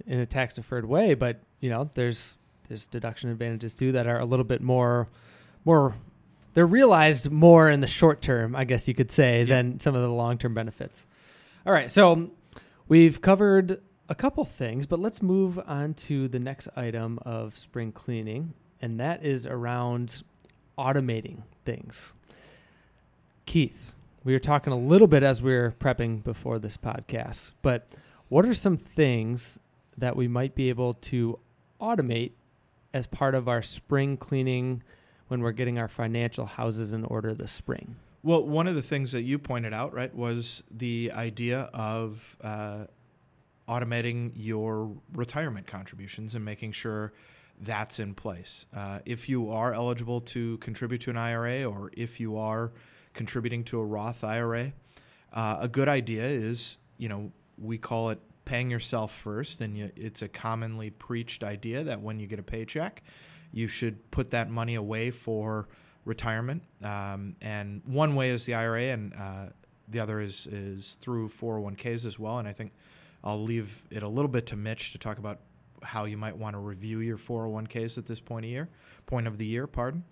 in 0.05 0.19
a 0.19 0.25
tax 0.25 0.53
deferred 0.53 0.85
way, 0.85 1.13
but 1.13 1.39
you 1.59 1.69
know, 1.69 1.89
there's 1.93 2.37
there's 2.67 2.87
deduction 2.87 3.29
advantages 3.29 3.73
too 3.73 3.91
that 3.93 4.07
are 4.07 4.19
a 4.19 4.25
little 4.25 4.45
bit 4.45 4.61
more 4.61 5.07
more 5.65 5.95
they're 6.53 6.65
realized 6.65 7.31
more 7.31 7.69
in 7.69 7.79
the 7.79 7.87
short 7.87 8.21
term, 8.21 8.55
I 8.55 8.63
guess 8.63 8.87
you 8.87 8.93
could 8.93 9.11
say, 9.11 9.43
than 9.43 9.79
some 9.79 9.95
of 9.95 10.01
the 10.01 10.09
long 10.09 10.37
term 10.37 10.53
benefits. 10.53 11.05
All 11.65 11.73
right, 11.73 11.89
so 11.89 12.31
we've 12.87 13.21
covered 13.21 13.81
a 14.09 14.15
couple 14.15 14.43
things, 14.43 14.85
but 14.85 14.99
let's 14.99 15.21
move 15.21 15.59
on 15.67 15.93
to 15.93 16.27
the 16.27 16.39
next 16.39 16.67
item 16.75 17.19
of 17.23 17.57
spring 17.57 17.91
cleaning, 17.91 18.53
and 18.81 18.99
that 18.99 19.25
is 19.25 19.45
around 19.45 20.23
automating 20.77 21.43
things. 21.65 22.13
Keith, 23.45 23.93
we 24.23 24.33
were 24.33 24.39
talking 24.39 24.71
a 24.73 24.77
little 24.77 25.07
bit 25.07 25.23
as 25.23 25.41
we 25.41 25.53
were 25.53 25.73
prepping 25.79 26.23
before 26.23 26.59
this 26.59 26.77
podcast, 26.77 27.51
but 27.61 27.87
what 28.29 28.45
are 28.45 28.53
some 28.53 28.77
things 28.77 29.57
that 29.97 30.15
we 30.15 30.27
might 30.27 30.55
be 30.55 30.69
able 30.69 30.93
to 30.95 31.39
automate 31.81 32.31
as 32.93 33.07
part 33.07 33.35
of 33.35 33.47
our 33.47 33.61
spring 33.61 34.17
cleaning 34.17 34.83
when 35.27 35.41
we're 35.41 35.51
getting 35.51 35.77
our 35.77 35.87
financial 35.87 36.45
houses 36.45 36.93
in 36.93 37.03
order 37.05 37.33
this 37.33 37.51
spring? 37.51 37.95
Well, 38.21 38.43
one 38.45 38.67
of 38.67 38.75
the 38.75 38.81
things 38.81 39.11
that 39.13 39.21
you 39.21 39.39
pointed 39.39 39.73
out, 39.73 39.93
right, 39.93 40.13
was 40.13 40.63
the 40.71 41.11
idea 41.13 41.69
of 41.73 42.35
uh, 42.41 42.85
automating 43.67 44.31
your 44.35 44.91
retirement 45.13 45.67
contributions 45.67 46.35
and 46.35 46.43
making 46.43 46.73
sure 46.73 47.13
that's 47.59 47.99
in 47.99 48.13
place. 48.13 48.65
Uh, 48.75 48.99
if 49.05 49.27
you 49.27 49.51
are 49.51 49.73
eligible 49.73 50.21
to 50.21 50.57
contribute 50.59 51.01
to 51.01 51.09
an 51.09 51.17
IRA 51.17 51.63
or 51.63 51.91
if 51.93 52.19
you 52.19 52.37
are 52.37 52.71
contributing 53.13 53.63
to 53.65 53.79
a 53.79 53.85
Roth 53.85 54.23
IRA, 54.23 54.71
uh, 55.33 55.57
a 55.59 55.67
good 55.67 55.87
idea 55.87 56.25
is, 56.25 56.77
you 56.97 57.09
know, 57.09 57.31
we 57.57 57.77
call 57.77 58.09
it 58.09 58.19
paying 58.45 58.71
yourself 58.71 59.13
first, 59.13 59.61
and 59.61 59.77
you, 59.77 59.91
it's 59.95 60.21
a 60.21 60.27
commonly 60.27 60.89
preached 60.89 61.43
idea 61.43 61.83
that 61.83 62.01
when 62.01 62.19
you 62.19 62.25
get 62.25 62.39
a 62.39 62.43
paycheck, 62.43 63.03
you 63.51 63.67
should 63.67 64.09
put 64.11 64.31
that 64.31 64.49
money 64.49 64.75
away 64.75 65.11
for 65.11 65.67
retirement. 66.05 66.63
Um, 66.83 67.35
and 67.41 67.81
one 67.85 68.15
way 68.15 68.29
is 68.29 68.45
the 68.45 68.55
IRA, 68.55 68.83
and 68.83 69.13
uh, 69.13 69.45
the 69.87 69.99
other 69.99 70.19
is 70.19 70.47
is 70.47 70.97
through 70.99 71.29
401ks 71.29 72.05
as 72.05 72.17
well. 72.17 72.39
And 72.39 72.47
I 72.47 72.53
think 72.53 72.71
I'll 73.23 73.43
leave 73.43 73.83
it 73.91 74.03
a 74.03 74.07
little 74.07 74.29
bit 74.29 74.47
to 74.47 74.55
Mitch 74.55 74.93
to 74.93 74.97
talk 74.97 75.17
about 75.17 75.39
how 75.83 76.05
you 76.05 76.17
might 76.17 76.35
want 76.35 76.53
to 76.55 76.59
review 76.59 76.99
your 76.99 77.17
401ks 77.17 77.97
at 77.97 78.05
this 78.05 78.19
point 78.19 78.45
of 78.45 78.51
year, 78.51 78.69
point 79.05 79.27
of 79.27 79.37
the 79.37 79.45
year, 79.45 79.67
pardon. 79.67 80.03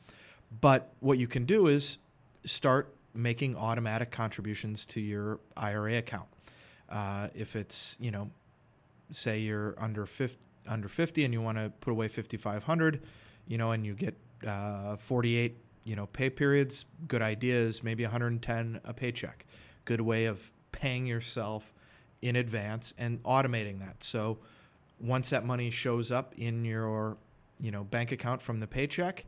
But 0.62 0.93
what 1.00 1.17
you 1.17 1.27
can 1.27 1.45
do 1.45 1.67
is 1.67 1.97
start 2.45 2.93
making 3.13 3.55
automatic 3.55 4.12
contributions 4.12 4.86
to 4.86 5.01
your 5.01 5.39
IRA 5.57 5.97
account. 5.97 6.27
Uh, 6.89 7.27
if 7.36 7.55
it's 7.55 7.97
you 8.00 8.12
know, 8.12 8.29
say 9.12 9.39
you're 9.39 9.75
under 9.77 10.05
50, 10.05 10.38
under 10.67 10.88
50 10.88 11.25
and 11.25 11.33
you 11.33 11.41
want 11.41 11.57
to 11.57 11.71
put 11.81 11.91
away 11.91 12.07
5500 12.07 13.01
you 13.47 13.57
know, 13.57 13.71
and 13.71 13.86
you 13.86 13.93
get 13.93 14.15
uh, 14.45 14.97
48, 14.97 15.57
you 15.86 15.95
know, 15.95 16.05
pay 16.07 16.29
periods, 16.29 16.86
good 17.07 17.21
ideas, 17.21 17.83
maybe 17.83 18.03
110 18.03 18.81
a 18.83 18.93
paycheck. 18.93 19.45
Good 19.86 20.01
way 20.01 20.25
of 20.25 20.51
paying 20.71 21.07
yourself 21.07 21.74
in 22.21 22.36
advance 22.36 22.93
and 22.97 23.21
automating 23.24 23.79
that. 23.79 24.03
So 24.03 24.38
once 25.00 25.30
that 25.30 25.46
money 25.46 25.70
shows 25.70 26.12
up 26.12 26.34
in 26.38 26.66
your, 26.66 27.18
you 27.60 27.72
know, 27.72 27.84
bank 27.84 28.12
account 28.12 28.42
from 28.42 28.60
the 28.60 28.68
paycheck, 28.68 29.25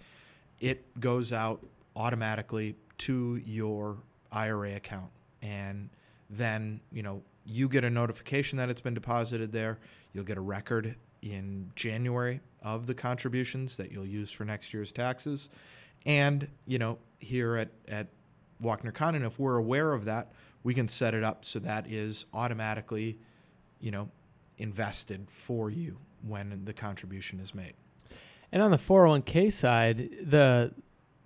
it 0.60 1.00
goes 1.00 1.32
out 1.32 1.66
automatically 1.96 2.76
to 2.98 3.42
your 3.46 3.98
IRA 4.32 4.76
account. 4.76 5.10
And 5.42 5.90
then, 6.30 6.80
you 6.92 7.04
know, 7.04 7.22
you 7.46 7.68
get 7.68 7.84
a 7.84 7.90
notification 7.90 8.58
that 8.58 8.70
it's 8.70 8.82
been 8.82 8.94
deposited 8.94 9.52
there. 9.52 9.80
You'll 10.14 10.26
get 10.26 10.38
a 10.38 10.42
record 10.42 10.96
in 11.22 11.72
January 11.76 12.40
of 12.62 12.88
the 12.88 12.94
contributions 12.94 13.78
that 13.78 13.92
you'll 13.92 14.06
use 14.06 14.32
for 14.32 14.46
next 14.46 14.74
year's 14.74 14.92
taxes. 14.92 15.50
And, 16.06 16.48
you 16.66 16.80
know, 16.80 16.98
here 17.20 17.56
at, 17.58 17.70
at 17.88 18.08
Walkner 18.64 18.94
Condon, 18.94 19.24
if 19.24 19.40
we're 19.40 19.58
aware 19.58 19.94
of 19.94 20.06
that, 20.06 20.32
we 20.64 20.74
can 20.74 20.88
set 20.88 21.14
it 21.14 21.24
up 21.24 21.46
so 21.46 21.60
that 21.60 21.88
is 21.88 22.26
automatically, 22.34 23.18
you 23.80 23.92
know, 23.92 24.10
invested 24.60 25.28
for 25.30 25.70
you 25.70 25.98
when 26.28 26.62
the 26.66 26.74
contribution 26.74 27.39
is 27.39 27.56
made. 27.56 27.74
And 28.51 28.62
on 28.62 28.72
the 28.72 28.78
401k 28.78 29.51
side, 29.51 30.10
the 30.24 30.74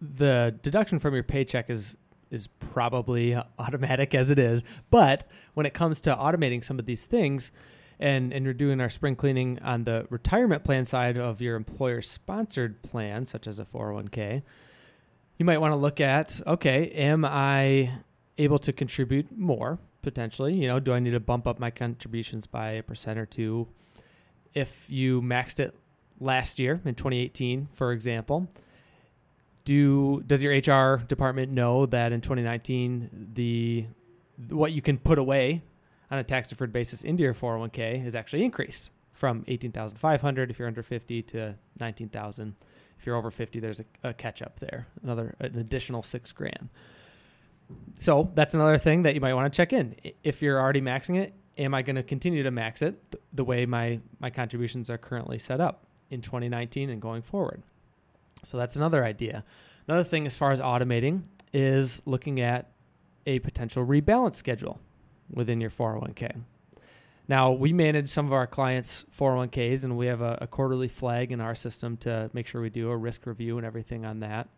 the 0.01 0.53
deduction 0.61 0.99
from 0.99 1.13
your 1.13 1.23
paycheck 1.23 1.69
is 1.69 1.97
is 2.29 2.47
probably 2.59 3.35
automatic 3.59 4.15
as 4.15 4.31
it 4.31 4.39
is, 4.39 4.63
but 4.89 5.25
when 5.53 5.65
it 5.65 5.73
comes 5.73 6.01
to 6.01 6.15
automating 6.15 6.63
some 6.63 6.79
of 6.79 6.85
these 6.85 7.05
things, 7.05 7.51
and 7.99 8.33
and 8.33 8.43
you're 8.43 8.53
doing 8.53 8.81
our 8.81 8.89
spring 8.89 9.15
cleaning 9.15 9.59
on 9.59 9.83
the 9.83 10.05
retirement 10.09 10.63
plan 10.63 10.83
side 10.83 11.17
of 11.17 11.41
your 11.41 11.55
employer 11.55 12.01
sponsored 12.01 12.81
plan, 12.81 13.25
such 13.25 13.47
as 13.47 13.59
a 13.59 13.65
401k, 13.65 14.41
you 15.37 15.45
might 15.45 15.59
want 15.59 15.71
to 15.71 15.77
look 15.77 16.01
at 16.01 16.41
okay, 16.45 16.89
am 16.89 17.23
I 17.23 17.91
able 18.37 18.57
to 18.59 18.73
contribute 18.73 19.35
more 19.37 19.79
potentially? 20.01 20.53
You 20.53 20.67
know, 20.67 20.79
do 20.79 20.93
I 20.93 20.99
need 20.99 21.11
to 21.11 21.19
bump 21.19 21.47
up 21.47 21.59
my 21.59 21.71
contributions 21.71 22.47
by 22.47 22.71
a 22.71 22.83
percent 22.83 23.19
or 23.19 23.25
two? 23.25 23.67
If 24.53 24.89
you 24.89 25.21
maxed 25.21 25.59
it 25.59 25.75
last 26.19 26.59
year 26.59 26.81
in 26.85 26.95
2018, 26.95 27.69
for 27.73 27.91
example, 27.91 28.47
do 29.65 30.21
does 30.27 30.43
your 30.43 30.53
HR 30.53 30.97
department 30.97 31.51
know 31.51 31.85
that 31.87 32.11
in 32.11 32.21
2019 32.21 33.31
the 33.33 33.85
what 34.49 34.71
you 34.71 34.81
can 34.81 34.97
put 34.97 35.17
away 35.17 35.61
on 36.11 36.19
a 36.19 36.23
tax 36.23 36.47
deferred 36.49 36.73
basis 36.73 37.03
into 37.03 37.23
your 37.23 37.33
401k 37.33 38.05
is 38.05 38.15
actually 38.15 38.43
increased 38.43 38.89
from 39.13 39.43
18,500 39.47 40.51
if 40.51 40.59
you're 40.59 40.67
under 40.67 40.83
50 40.83 41.21
to 41.23 41.55
19,000. 41.79 42.55
If 42.99 43.05
you're 43.05 43.15
over 43.15 43.31
50, 43.31 43.59
there's 43.59 43.79
a, 43.79 43.85
a 44.03 44.13
catch 44.13 44.41
up 44.41 44.59
there, 44.59 44.87
another 45.03 45.35
an 45.39 45.57
additional 45.57 46.03
six 46.03 46.31
grand. 46.31 46.69
So 47.99 48.31
that's 48.35 48.53
another 48.53 48.77
thing 48.77 49.03
that 49.03 49.15
you 49.15 49.21
might 49.21 49.33
want 49.33 49.51
to 49.51 49.55
check 49.55 49.73
in. 49.73 49.95
If 50.23 50.41
you're 50.41 50.59
already 50.59 50.81
maxing 50.81 51.17
it, 51.17 51.33
am 51.57 51.73
I 51.73 51.81
going 51.81 51.95
to 51.95 52.03
continue 52.03 52.43
to 52.43 52.51
max 52.51 52.81
it 52.81 52.99
th- 53.11 53.23
the 53.33 53.43
way 53.43 53.65
my 53.65 53.99
my 54.19 54.29
contributions 54.29 54.89
are 54.89 54.97
currently 54.97 55.39
set 55.39 55.61
up 55.61 55.85
in 56.09 56.21
2019 56.21 56.89
and 56.89 57.01
going 57.01 57.21
forward? 57.21 57.63
So 58.43 58.57
that's 58.57 58.75
another 58.75 59.03
idea. 59.03 59.43
Another 59.87 60.03
thing 60.03 60.25
as 60.25 60.35
far 60.35 60.51
as 60.51 60.59
automating 60.59 61.23
is 61.53 62.01
looking 62.05 62.39
at 62.41 62.71
a 63.25 63.39
potential 63.39 63.85
rebalance 63.85 64.35
schedule 64.35 64.79
within 65.31 65.61
your 65.61 65.69
401k. 65.69 66.41
Now, 67.27 67.51
we 67.51 67.71
manage 67.71 68.09
some 68.09 68.25
of 68.25 68.33
our 68.33 68.45
clients' 68.47 69.05
401ks, 69.17 69.85
and 69.85 69.97
we 69.97 70.07
have 70.07 70.21
a, 70.21 70.37
a, 70.41 70.47
quarterly 70.47 70.89
flag 70.89 71.31
in 71.31 71.39
our 71.39 71.55
system 71.55 71.95
to 71.97 72.29
make 72.33 72.47
sure 72.47 72.61
we 72.61 72.69
do 72.69 72.89
a 72.89 72.97
risk 72.97 73.25
review 73.25 73.57
and 73.57 73.65
everything 73.65 74.05
on 74.05 74.19
that. 74.19 74.49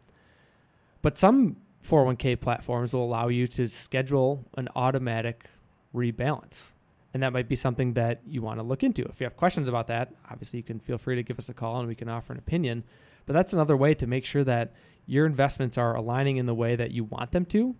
But 1.04 1.20
some 1.20 1.58
401k 1.86 2.40
platforms 2.40 2.94
will 2.94 3.04
allow 3.04 3.28
you 3.28 3.48
to 3.48 3.68
schedule 3.68 4.46
an 4.58 4.68
automatic 4.76 5.46
rebalance. 5.94 6.72
And 7.14 7.24
that 7.24 7.32
might 7.32 7.48
be 7.48 7.56
something 7.56 7.94
that 7.94 8.22
you 8.28 8.42
want 8.42 8.60
to 8.60 8.64
look 8.64 8.84
into. 8.84 9.04
If 9.04 9.22
you 9.22 9.26
have 9.26 9.38
questions 9.38 9.70
about 9.70 9.88
that, 9.88 10.14
obviously 10.30 10.58
you 10.58 10.64
can 10.64 10.80
feel 10.80 10.98
free 10.98 11.16
to 11.16 11.24
give 11.24 11.40
us 11.40 11.48
a 11.48 11.54
call 11.54 11.80
and 11.80 11.88
we 11.88 11.96
can 11.96 12.10
offer 12.10 12.34
an 12.34 12.40
opinion. 12.40 12.84
But 13.26 13.34
that's 13.34 13.54
another 13.54 13.78
way 13.78 13.94
to 13.96 14.06
make 14.06 14.26
sure 14.26 14.44
that 14.44 14.74
your 15.06 15.26
investments 15.26 15.78
are 15.78 15.96
aligning 15.96 16.38
in 16.38 16.46
the 16.46 16.54
way 16.54 16.76
that 16.76 16.92
you 16.92 17.06
want 17.06 17.32
them 17.32 17.46
to 17.46 17.76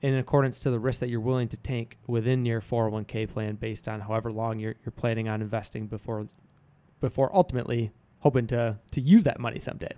in 0.00 0.14
accordance 0.14 0.58
to 0.60 0.70
the 0.70 0.78
risk 0.78 1.00
that 1.00 1.08
you're 1.08 1.20
willing 1.20 1.48
to 1.48 1.56
take 1.56 1.98
within 2.06 2.44
your 2.44 2.60
401k 2.60 3.28
plan 3.28 3.54
based 3.56 3.88
on 3.88 4.00
however 4.00 4.32
long 4.32 4.58
you're, 4.58 4.74
you're 4.84 4.92
planning 4.92 5.28
on 5.28 5.40
investing 5.40 5.86
before 5.86 6.28
before 7.00 7.34
ultimately 7.34 7.92
hoping 8.20 8.46
to 8.46 8.78
to 8.90 9.00
use 9.00 9.24
that 9.24 9.38
money 9.38 9.58
someday. 9.58 9.92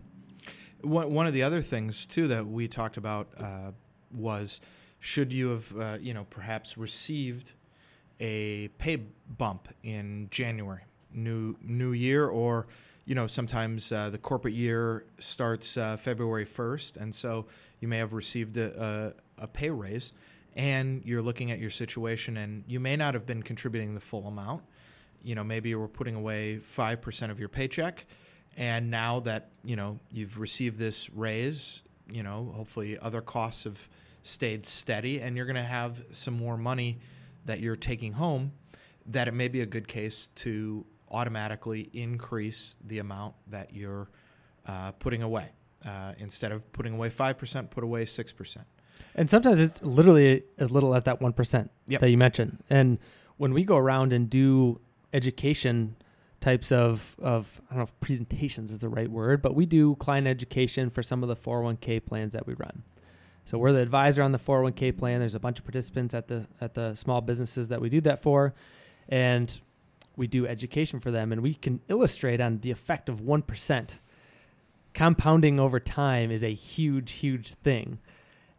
One, 0.84 1.12
one 1.12 1.26
of 1.26 1.32
the 1.32 1.42
other 1.42 1.62
things 1.62 2.06
too 2.06 2.28
that 2.28 2.46
we 2.46 2.68
talked 2.68 2.96
about 2.96 3.28
uh, 3.38 3.72
was 4.14 4.60
should 5.00 5.32
you 5.32 5.50
have 5.50 5.76
uh, 5.78 5.98
you 6.00 6.14
know 6.14 6.26
perhaps 6.30 6.78
received 6.78 7.52
a 8.20 8.68
pay 8.78 8.96
bump 9.38 9.68
in 9.82 10.28
January, 10.30 10.82
new 11.12 11.56
new 11.62 11.92
year, 11.92 12.26
or 12.26 12.66
you 13.04 13.14
know 13.14 13.26
sometimes 13.26 13.92
uh, 13.92 14.10
the 14.10 14.18
corporate 14.18 14.54
year 14.54 15.04
starts 15.18 15.76
uh, 15.76 15.96
February 15.96 16.44
first, 16.44 16.96
and 16.96 17.14
so 17.14 17.46
you 17.80 17.88
may 17.88 17.98
have 17.98 18.12
received 18.12 18.56
a, 18.56 19.14
a, 19.38 19.44
a 19.44 19.46
pay 19.46 19.70
raise, 19.70 20.12
and 20.54 21.02
you're 21.04 21.22
looking 21.22 21.50
at 21.50 21.58
your 21.58 21.70
situation, 21.70 22.38
and 22.38 22.64
you 22.66 22.80
may 22.80 22.96
not 22.96 23.14
have 23.14 23.26
been 23.26 23.42
contributing 23.42 23.94
the 23.94 24.00
full 24.00 24.26
amount. 24.26 24.62
You 25.22 25.34
know, 25.34 25.44
maybe 25.44 25.70
you 25.70 25.78
were 25.78 25.88
putting 25.88 26.14
away 26.14 26.58
five 26.58 27.00
percent 27.02 27.32
of 27.32 27.38
your 27.38 27.48
paycheck, 27.48 28.06
and 28.56 28.90
now 28.90 29.20
that 29.20 29.50
you 29.64 29.76
know 29.76 29.98
you've 30.12 30.38
received 30.38 30.78
this 30.78 31.10
raise, 31.10 31.82
you 32.10 32.22
know, 32.22 32.52
hopefully 32.54 32.98
other 33.00 33.20
costs 33.20 33.64
have 33.64 33.88
stayed 34.22 34.64
steady, 34.66 35.20
and 35.20 35.36
you're 35.36 35.46
going 35.46 35.56
to 35.56 35.62
have 35.62 36.02
some 36.12 36.34
more 36.34 36.56
money 36.56 36.98
that 37.44 37.60
you're 37.60 37.76
taking 37.76 38.12
home, 38.12 38.52
that 39.06 39.28
it 39.28 39.34
may 39.34 39.48
be 39.48 39.60
a 39.60 39.66
good 39.66 39.86
case 39.86 40.28
to 40.34 40.84
automatically 41.10 41.90
increase 41.92 42.74
the 42.86 42.98
amount 42.98 43.34
that 43.48 43.72
you're 43.74 44.08
uh, 44.66 44.92
putting 44.92 45.22
away. 45.22 45.50
Uh, 45.84 46.14
instead 46.18 46.50
of 46.50 46.72
putting 46.72 46.94
away 46.94 47.10
5%, 47.10 47.68
put 47.68 47.84
away 47.84 48.06
6%. 48.06 48.56
And 49.16 49.28
sometimes 49.28 49.60
it's 49.60 49.82
literally 49.82 50.42
as 50.56 50.70
little 50.70 50.94
as 50.94 51.02
that 51.02 51.20
1% 51.20 51.68
Yep. 51.88 52.00
that 52.00 52.08
you 52.08 52.16
mentioned. 52.16 52.64
And 52.70 52.98
when 53.36 53.52
we 53.52 53.64
go 53.64 53.76
around 53.76 54.14
and 54.14 54.30
do 54.30 54.80
education 55.12 55.96
types 56.44 56.70
of, 56.70 57.16
of, 57.22 57.60
I 57.70 57.74
don't 57.74 57.78
know 57.78 57.84
if 57.84 58.00
presentations 58.00 58.70
is 58.70 58.80
the 58.80 58.88
right 58.90 59.10
word, 59.10 59.40
but 59.40 59.54
we 59.54 59.64
do 59.64 59.94
client 59.96 60.26
education 60.26 60.90
for 60.90 61.02
some 61.02 61.22
of 61.22 61.30
the 61.30 61.36
401k 61.36 62.04
plans 62.04 62.34
that 62.34 62.46
we 62.46 62.52
run. 62.52 62.82
So 63.46 63.56
we're 63.56 63.72
the 63.72 63.80
advisor 63.80 64.22
on 64.22 64.32
the 64.32 64.38
401k 64.38 64.98
plan. 64.98 65.20
There's 65.20 65.34
a 65.34 65.40
bunch 65.40 65.58
of 65.58 65.64
participants 65.64 66.12
at 66.12 66.28
the 66.28 66.46
at 66.60 66.74
the 66.74 66.94
small 66.94 67.22
businesses 67.22 67.68
that 67.68 67.80
we 67.80 67.88
do 67.88 68.00
that 68.02 68.22
for, 68.22 68.54
and 69.08 69.58
we 70.16 70.26
do 70.26 70.46
education 70.46 71.00
for 71.00 71.10
them, 71.10 71.32
and 71.32 71.42
we 71.42 71.54
can 71.54 71.80
illustrate 71.88 72.40
on 72.40 72.58
the 72.60 72.70
effect 72.70 73.08
of 73.08 73.20
one 73.20 73.42
percent. 73.42 74.00
Compounding 74.92 75.58
over 75.58 75.80
time 75.80 76.30
is 76.30 76.42
a 76.42 76.54
huge, 76.54 77.12
huge 77.12 77.52
thing, 77.54 77.98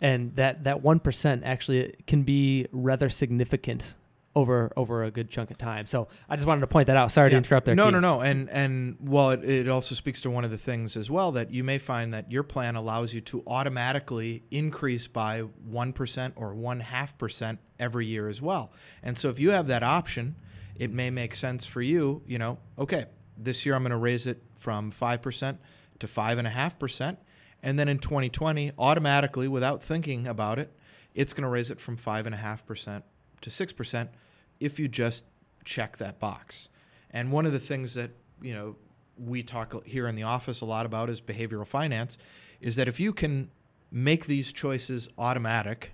and 0.02 0.36
that 0.36 0.64
that 0.66 0.82
one 0.82 1.00
percent 1.00 1.44
actually 1.44 1.96
can 2.06 2.24
be 2.24 2.68
rather 2.72 3.10
significant 3.10 3.94
over 4.36 4.72
over 4.76 5.04
a 5.04 5.12
good 5.12 5.30
chunk 5.30 5.50
of 5.50 5.58
time. 5.58 5.86
So 5.86 6.10
I 6.30 6.36
just 6.36 6.46
wanted 6.46 6.62
to 6.62 6.68
point 6.68 6.88
that 6.88 6.98
out. 6.98 7.12
Sorry 7.12 7.30
to 7.30 7.38
interrupt 7.38 7.66
there. 7.66 7.76
No, 7.76 7.86
Keith. 7.86 7.94
no, 7.94 8.00
no. 8.00 8.22
And 8.22 8.50
and 8.50 8.98
well, 9.00 9.32
it, 9.32 9.44
it 9.46 9.70
also 9.70 9.96
speaks 9.96 10.22
to 10.22 10.30
one 10.30 10.44
of 10.44 10.52
the 10.52 10.58
things 10.58 10.98
as 10.98 11.10
well 11.10 11.32
that 11.34 11.52
you 11.52 11.64
may 11.64 11.78
find 11.78 12.14
that 12.14 12.32
your 12.32 12.44
plan 12.44 12.76
allows 12.76 13.14
you 13.14 13.22
to 13.22 13.44
automatically 13.48 14.44
increase 14.52 15.08
by 15.08 15.42
one 15.42 15.94
percent 15.94 16.34
or 16.36 16.54
one 16.54 16.82
half 16.82 17.18
percent 17.18 17.60
every 17.80 18.06
year 18.06 18.28
as 18.28 18.42
well. 18.42 18.72
And 19.04 19.18
so 19.18 19.30
if 19.30 19.40
you 19.40 19.52
have 19.52 19.68
that 19.68 19.84
option, 19.84 20.36
it 20.76 20.92
may 20.92 21.10
make 21.10 21.34
sense 21.34 21.66
for 21.66 21.82
you. 21.82 22.22
You 22.28 22.38
know, 22.38 22.58
okay, 22.78 23.06
this 23.38 23.66
year 23.66 23.76
I'm 23.76 23.84
going 23.84 23.92
to 23.92 23.98
raise 23.98 24.28
it 24.28 24.44
from 24.60 24.92
five 24.92 25.22
percent 25.22 25.60
to 26.00 26.08
five 26.08 26.38
and 26.38 26.48
a 26.48 26.52
half 26.52 26.78
percent, 26.78 27.20
and 27.64 27.80
then 27.80 27.88
in 27.88 28.00
2020, 28.00 28.74
automatically 28.78 29.48
without 29.48 29.82
thinking 29.82 30.28
about 30.28 30.60
it, 30.60 30.74
it's 31.14 31.32
going 31.32 31.44
to 31.44 31.50
raise 31.50 31.72
it 31.72 31.80
from 31.80 31.96
five 31.96 32.26
and 32.26 32.36
a 32.36 32.38
half 32.38 32.66
percent 32.66 33.06
to 33.40 33.50
six 33.50 33.72
percent 33.72 34.10
if 34.60 34.80
you 34.80 34.88
just 34.88 35.24
check 35.64 35.98
that 35.98 36.20
box. 36.20 36.70
And 37.12 37.32
one 37.32 37.46
of 37.46 37.52
the 37.52 37.60
things 37.60 37.94
that 37.96 38.12
you 38.42 38.54
know 38.54 38.76
we 39.18 39.44
talk 39.44 39.86
here 39.86 40.08
in 40.08 40.16
the 40.16 40.24
office 40.24 40.62
a 40.62 40.66
lot 40.66 40.86
about 40.86 41.10
is 41.10 41.22
behavioral 41.22 41.68
finance, 41.68 42.18
is 42.62 42.76
that 42.76 42.88
if 42.88 43.00
you 43.00 43.14
can 43.14 43.50
make 43.92 44.26
these 44.26 44.52
choices 44.52 45.10
automatic, 45.18 45.94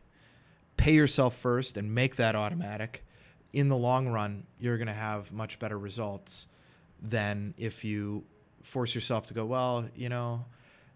pay 0.77 0.93
yourself 0.93 1.37
first 1.37 1.77
and 1.77 1.93
make 1.93 2.15
that 2.15 2.35
automatic, 2.35 3.03
in 3.53 3.69
the 3.69 3.75
long 3.75 4.07
run 4.07 4.45
you're 4.59 4.77
going 4.77 4.87
to 4.87 4.93
have 4.93 5.31
much 5.31 5.59
better 5.59 5.77
results 5.77 6.47
than 7.01 7.53
if 7.57 7.83
you 7.83 8.23
force 8.63 8.95
yourself 8.95 9.27
to 9.27 9.33
go, 9.33 9.45
well, 9.45 9.87
you 9.95 10.09
know, 10.09 10.45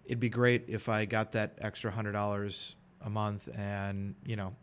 it'd 0.06 0.19
be 0.19 0.30
great 0.30 0.65
if 0.67 0.88
I 0.88 1.06
got 1.06 1.32
that 1.34 1.58
extra 1.60 1.91
hundred 1.91 2.13
dollars 2.13 2.75
a 3.01 3.10
month 3.10 3.49
and 3.56 4.15
you 4.25 4.36
know 4.36 4.56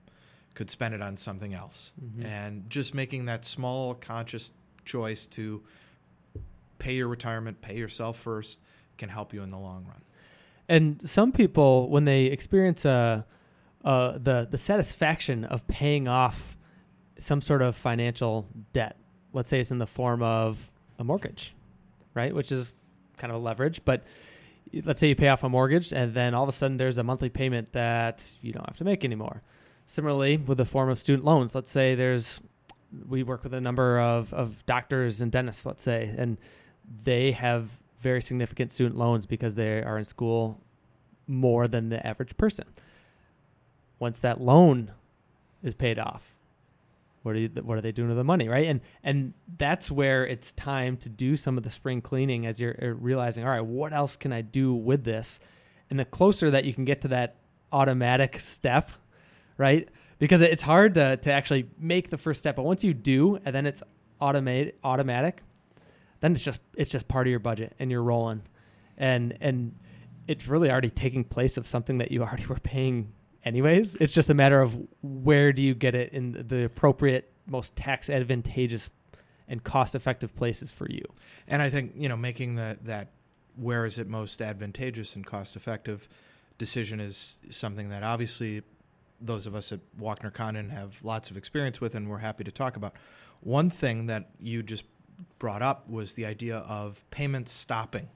could 0.54 0.70
spend 0.70 0.94
it 0.94 1.02
on 1.02 1.16
something 1.16 1.54
else. 1.54 1.92
Mhm. 2.00 2.24
And 2.24 2.70
just 2.70 2.94
making 2.94 3.26
that 3.26 3.44
small 3.44 3.94
conscious 3.94 4.52
choice 4.84 5.26
to 5.26 5.62
pay 6.78 6.94
your 6.94 7.08
retirement, 7.08 7.60
pay 7.60 7.76
yourself 7.76 8.18
first, 8.18 8.58
can 8.98 9.08
help 9.08 9.32
you 9.32 9.42
in 9.42 9.50
the 9.50 9.58
long 9.58 9.84
run. 9.86 10.02
And 10.68 11.08
some 11.08 11.32
people, 11.32 11.88
when 11.88 12.04
they 12.04 12.26
experience 12.26 12.84
uh, 12.84 13.22
uh, 13.84 14.18
the 14.18 14.46
the 14.50 14.58
satisfaction 14.58 15.44
of 15.44 15.66
paying 15.66 16.08
off 16.08 16.56
some 17.18 17.40
sort 17.40 17.62
of 17.62 17.76
financial 17.76 18.48
debt, 18.72 18.96
let's 19.32 19.48
say 19.48 19.60
it's 19.60 19.70
in 19.70 19.78
the 19.78 19.86
form 19.86 20.22
of 20.22 20.70
a 20.98 21.04
mortgage, 21.04 21.54
right, 22.14 22.34
which 22.34 22.52
is 22.52 22.72
kind 23.16 23.32
of 23.32 23.40
a 23.40 23.44
leverage, 23.44 23.84
but 23.84 24.04
let's 24.84 25.00
say 25.00 25.08
you 25.08 25.14
pay 25.14 25.28
off 25.28 25.44
a 25.44 25.48
mortgage 25.48 25.92
and 25.92 26.14
then 26.14 26.34
all 26.34 26.42
of 26.42 26.48
a 26.48 26.52
sudden 26.52 26.76
there's 26.76 26.98
a 26.98 27.02
monthly 27.02 27.28
payment 27.28 27.72
that 27.72 28.36
you 28.40 28.52
don't 28.52 28.66
have 28.66 28.76
to 28.78 28.84
make 28.84 29.04
anymore. 29.04 29.42
Similarly, 29.86 30.36
with 30.38 30.58
the 30.58 30.64
form 30.64 30.88
of 30.88 30.98
student 30.98 31.24
loans, 31.24 31.54
let's 31.54 31.70
say 31.70 31.94
there's 31.94 32.40
we 33.08 33.22
work 33.22 33.42
with 33.42 33.54
a 33.54 33.60
number 33.60 33.98
of, 34.00 34.32
of 34.34 34.64
doctors 34.66 35.20
and 35.20 35.32
dentists, 35.32 35.64
let's 35.64 35.82
say, 35.82 36.14
and 36.16 36.36
they 37.04 37.32
have 37.32 37.68
very 38.00 38.20
significant 38.20 38.70
student 38.70 38.98
loans 38.98 39.24
because 39.24 39.54
they 39.54 39.82
are 39.82 39.98
in 39.98 40.04
school 40.04 40.60
more 41.26 41.68
than 41.68 41.88
the 41.88 42.04
average 42.06 42.36
person. 42.36 42.66
Once 43.98 44.18
that 44.18 44.40
loan 44.40 44.90
is 45.62 45.74
paid 45.74 45.98
off, 45.98 46.22
what 47.22 47.36
are 47.36 47.38
you, 47.38 47.48
what 47.62 47.78
are 47.78 47.80
they 47.80 47.92
doing 47.92 48.08
with 48.08 48.16
the 48.16 48.24
money, 48.24 48.48
right? 48.48 48.66
And 48.66 48.80
and 49.04 49.32
that's 49.56 49.90
where 49.90 50.26
it's 50.26 50.52
time 50.52 50.96
to 50.98 51.08
do 51.08 51.36
some 51.36 51.56
of 51.56 51.62
the 51.62 51.70
spring 51.70 52.00
cleaning 52.00 52.46
as 52.46 52.60
you're 52.60 52.96
realizing, 52.98 53.44
all 53.44 53.50
right, 53.50 53.64
what 53.64 53.92
else 53.92 54.16
can 54.16 54.32
I 54.32 54.42
do 54.42 54.74
with 54.74 55.04
this? 55.04 55.38
And 55.88 55.98
the 55.98 56.04
closer 56.04 56.50
that 56.50 56.64
you 56.64 56.74
can 56.74 56.84
get 56.84 57.00
to 57.02 57.08
that 57.08 57.36
automatic 57.70 58.40
step, 58.40 58.90
right? 59.58 59.88
Because 60.18 60.40
it's 60.40 60.62
hard 60.62 60.94
to 60.94 61.16
to 61.16 61.32
actually 61.32 61.68
make 61.78 62.10
the 62.10 62.18
first 62.18 62.40
step, 62.40 62.56
but 62.56 62.64
once 62.64 62.84
you 62.84 62.94
do, 62.94 63.38
and 63.44 63.54
then 63.54 63.66
it's 63.66 63.82
automate 64.20 64.74
automatic, 64.84 65.42
then 66.20 66.32
it's 66.32 66.44
just 66.44 66.60
it's 66.76 66.90
just 66.90 67.08
part 67.08 67.26
of 67.26 67.30
your 67.30 67.40
budget 67.40 67.74
and 67.78 67.90
you're 67.90 68.02
rolling. 68.02 68.42
And 68.96 69.36
and 69.40 69.74
it's 70.28 70.46
really 70.46 70.70
already 70.70 70.90
taking 70.90 71.24
place 71.24 71.56
of 71.56 71.66
something 71.66 71.98
that 71.98 72.12
you 72.12 72.22
already 72.22 72.46
were 72.48 72.60
paying 72.62 73.12
anyways. 73.44 73.96
It's 73.96 74.12
just 74.12 74.30
a 74.30 74.34
matter 74.34 74.60
of 74.60 74.78
where 75.02 75.52
do 75.52 75.62
you 75.62 75.74
get 75.74 75.94
it 75.94 76.12
in 76.12 76.44
the 76.48 76.64
appropriate 76.64 77.32
most 77.46 77.74
tax 77.74 78.08
advantageous 78.08 78.88
and 79.48 79.62
cost 79.64 79.94
effective 79.94 80.34
places 80.34 80.70
for 80.70 80.88
you. 80.88 81.02
And 81.48 81.60
I 81.60 81.68
think 81.68 81.92
you 81.96 82.08
know 82.08 82.16
making 82.16 82.54
that 82.56 82.84
that 82.84 83.08
where 83.56 83.84
is 83.84 83.98
it 83.98 84.08
most 84.08 84.40
advantageous 84.40 85.14
and 85.14 85.26
cost 85.26 85.56
effective 85.56 86.08
decision 86.58 87.00
is 87.00 87.38
something 87.50 87.88
that 87.90 88.02
obviously 88.02 88.62
those 89.24 89.46
of 89.46 89.54
us 89.54 89.72
at 89.72 89.80
Walkner 90.00 90.32
Condon 90.32 90.70
have 90.70 90.96
lots 91.02 91.30
of 91.30 91.36
experience 91.36 91.80
with, 91.80 91.94
and 91.94 92.08
we're 92.08 92.18
happy 92.18 92.44
to 92.44 92.52
talk 92.52 92.76
about. 92.76 92.94
One 93.40 93.70
thing 93.70 94.06
that 94.06 94.30
you 94.40 94.62
just 94.62 94.84
brought 95.38 95.62
up 95.62 95.88
was 95.88 96.14
the 96.14 96.26
idea 96.26 96.58
of 96.58 97.04
payments 97.10 97.52
stopping, 97.52 98.08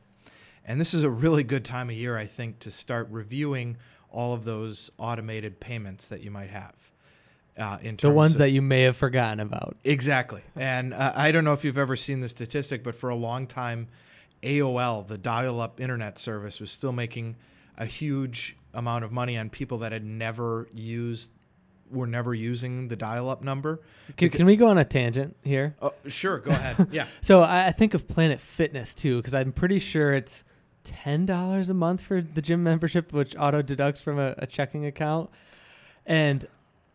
and 0.65 0.81
this 0.81 0.95
is 0.95 1.05
a 1.05 1.11
really 1.11 1.45
good 1.45 1.65
time 1.65 1.91
of 1.91 1.97
year, 1.97 2.17
I 2.17 2.27
think, 2.27 2.59
to 2.61 2.71
start 2.71 3.09
reviewing 3.11 3.77
all 4.11 4.35
of 4.35 4.45
those 4.45 4.91
automated 4.99 5.61
payments 5.61 6.09
that 6.09 6.23
you 6.23 6.31
might 6.31 6.51
have. 6.51 6.75
Uh, 7.59 7.79
in 7.81 7.97
the 7.97 8.11
ones 8.11 8.37
that 8.37 8.51
you 8.51 8.61
may 8.61 8.83
have 8.83 8.97
forgotten 8.97 9.41
about 9.41 9.77
Exactly. 9.83 10.43
And 10.57 10.93
uh, 10.93 11.13
I 11.15 11.33
don't 11.33 11.43
know 11.45 11.55
if 11.55 11.65
you've 11.65 11.79
ever 11.79 11.97
seen 11.97 12.21
the 12.21 12.29
statistic, 12.29 12.85
but 12.85 12.95
for 12.95 13.09
a 13.09 13.15
long 13.15 13.47
time, 13.47 13.89
AOL, 14.43 15.07
the 15.07 15.17
dial 15.17 15.61
up 15.61 15.81
internet 15.81 16.19
service, 16.19 16.61
was 16.61 16.71
still 16.71 16.93
making 16.93 17.37
a 17.79 17.87
huge 17.87 18.57
amount 18.75 19.05
of 19.05 19.13
money 19.13 19.37
on 19.39 19.49
people 19.51 19.79
that 19.79 19.93
had 19.93 20.05
never 20.05 20.69
used, 20.75 21.33
were 21.91 22.07
never 22.07 22.35
using 22.35 22.89
the 22.89 22.97
dial 22.97 23.29
up 23.31 23.43
number. 23.43 23.81
can, 24.17 24.29
can 24.31 24.45
we 24.47 24.57
go 24.57 24.69
on 24.69 24.77
a 24.79 24.85
tangent 24.85 25.37
here 25.45 25.75
Oh, 25.81 25.93
sure. 26.09 26.39
Go 26.39 26.51
ahead. 26.51 26.89
yeah. 26.93 27.07
so 27.21 27.43
i, 27.43 27.67
I 27.69 27.73
think 27.73 27.95
of 27.95 28.07
planet 28.09 28.41
fitness 28.41 28.95
too 28.95 29.17
because 29.19 29.35
i'm 29.35 29.53
pretty 29.53 29.79
sure 29.79 30.13
it's 30.13 30.43
$10 30.85 31.71
a 31.71 31.75
month 31.75 32.01
for 32.01 32.23
the 32.23 32.43
gym 32.43 32.63
membership 32.63 33.13
which 33.13 33.35
auto 33.39 33.63
deducts 33.63 34.01
from 34.01 34.19
a, 34.19 34.35
a 34.39 34.47
checking 34.47 34.87
account 34.87 35.31
and 36.07 36.47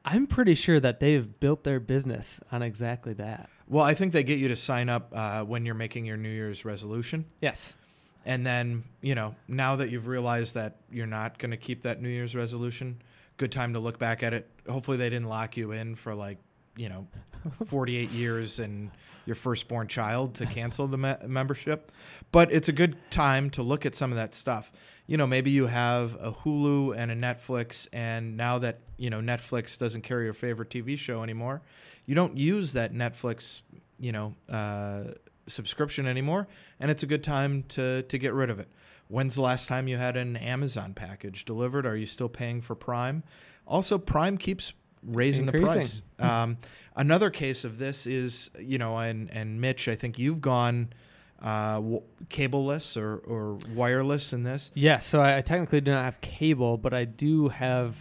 i'm 0.05 0.27
pretty 0.27 0.55
sure 0.55 0.79
that 0.79 0.99
they've 0.99 1.39
built 1.39 1.63
their 1.63 1.79
business 1.79 2.39
on 2.51 2.61
exactly 2.61 3.13
that 3.13 3.49
Well, 3.67 3.83
I 3.85 3.93
think 3.93 4.13
they 4.13 4.23
get 4.23 4.39
you 4.39 4.47
to 4.49 4.55
sign 4.55 4.89
up 4.89 5.11
uh, 5.15 5.43
when 5.43 5.65
you're 5.65 5.75
making 5.75 6.05
your 6.05 6.17
New 6.17 6.29
Year's 6.29 6.65
resolution. 6.65 7.25
yes 7.41 7.75
And 8.25 8.45
then, 8.45 8.83
you 9.01 9.15
know, 9.15 9.35
now 9.47 9.77
that 9.77 9.89
you've 9.89 10.07
realized 10.07 10.53
that 10.55 10.77
you're 10.91 11.07
not 11.07 11.39
going 11.39 11.51
to 11.51 11.57
keep 11.57 11.83
that 11.83 12.01
New 12.01 12.09
Year's 12.09 12.35
resolution, 12.35 13.01
good 13.37 13.51
time 13.51 13.73
to 13.73 13.79
look 13.79 13.97
back 13.97 14.21
at 14.21 14.33
it. 14.33 14.47
Hopefully, 14.69 14.97
they 14.97 15.09
didn't 15.09 15.27
lock 15.27 15.57
you 15.57 15.71
in 15.71 15.95
for 15.95 16.13
like 16.13 16.37
you 16.77 16.89
know 16.89 17.07
48 17.65 18.09
years 18.11 18.59
and 18.59 18.91
your 19.25 19.35
firstborn 19.35 19.87
child 19.87 20.35
to 20.35 20.45
cancel 20.45 20.87
the 20.87 20.97
me- 20.97 21.15
membership. 21.27 21.91
But 22.31 22.51
it's 22.51 22.69
a 22.69 22.71
good 22.71 22.95
time 23.11 23.49
to 23.51 23.63
look 23.63 23.85
at 23.85 23.95
some 23.95 24.11
of 24.11 24.17
that 24.17 24.33
stuff. 24.33 24.71
You 25.07 25.17
know, 25.17 25.27
maybe 25.27 25.51
you 25.51 25.65
have 25.65 26.15
a 26.21 26.31
Hulu 26.31 26.95
and 26.95 27.11
a 27.11 27.15
Netflix, 27.15 27.87
and 27.91 28.37
now 28.37 28.59
that 28.59 28.79
you 28.97 29.09
know 29.09 29.19
Netflix 29.19 29.77
doesn't 29.77 30.01
carry 30.03 30.25
your 30.25 30.33
favorite 30.33 30.69
TV 30.69 30.97
show 30.97 31.23
anymore, 31.23 31.61
you 32.05 32.15
don't 32.15 32.37
use 32.37 32.73
that 32.73 32.93
Netflix, 32.93 33.61
you 33.99 34.11
know, 34.11 34.35
uh, 34.49 35.03
subscription 35.47 36.05
anymore, 36.07 36.47
and 36.79 36.89
it's 36.91 37.03
a 37.03 37.07
good 37.07 37.23
time 37.23 37.63
to 37.69 38.03
to 38.03 38.17
get 38.17 38.33
rid 38.33 38.49
of 38.49 38.59
it. 38.59 38.67
When's 39.07 39.35
the 39.35 39.41
last 39.41 39.67
time 39.67 39.87
you 39.87 39.97
had 39.97 40.15
an 40.15 40.37
Amazon 40.37 40.93
package 40.93 41.43
delivered? 41.45 41.85
Are 41.85 41.97
you 41.97 42.05
still 42.05 42.29
paying 42.29 42.61
for 42.61 42.75
Prime? 42.75 43.23
Also, 43.67 43.97
Prime 43.97 44.37
keeps 44.37 44.73
raising 45.03 45.45
Increasing. 45.47 45.67
the 45.67 45.79
price. 45.79 46.01
Um, 46.21 46.57
another 46.95 47.31
case 47.31 47.63
of 47.63 47.79
this 47.79 48.05
is, 48.05 48.51
you 48.59 48.77
know, 48.77 48.97
and 48.99 49.29
and 49.31 49.59
Mitch, 49.59 49.87
I 49.87 49.95
think 49.95 50.19
you've 50.19 50.39
gone 50.39 50.93
uh, 51.41 51.75
w- 51.75 52.01
cableless 52.29 52.95
or, 52.95 53.17
or 53.25 53.57
wireless 53.73 54.31
in 54.33 54.43
this. 54.43 54.71
Yeah, 54.75 54.99
so 54.99 55.19
I, 55.19 55.37
I 55.37 55.41
technically 55.41 55.81
do 55.81 55.91
not 55.91 56.05
have 56.05 56.21
cable, 56.21 56.77
but 56.77 56.93
I 56.93 57.05
do 57.05 57.49
have 57.49 57.97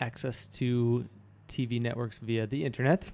access 0.00 0.48
to 0.48 1.04
TV 1.48 1.80
networks 1.80 2.18
via 2.18 2.46
the 2.46 2.64
internet. 2.64 3.12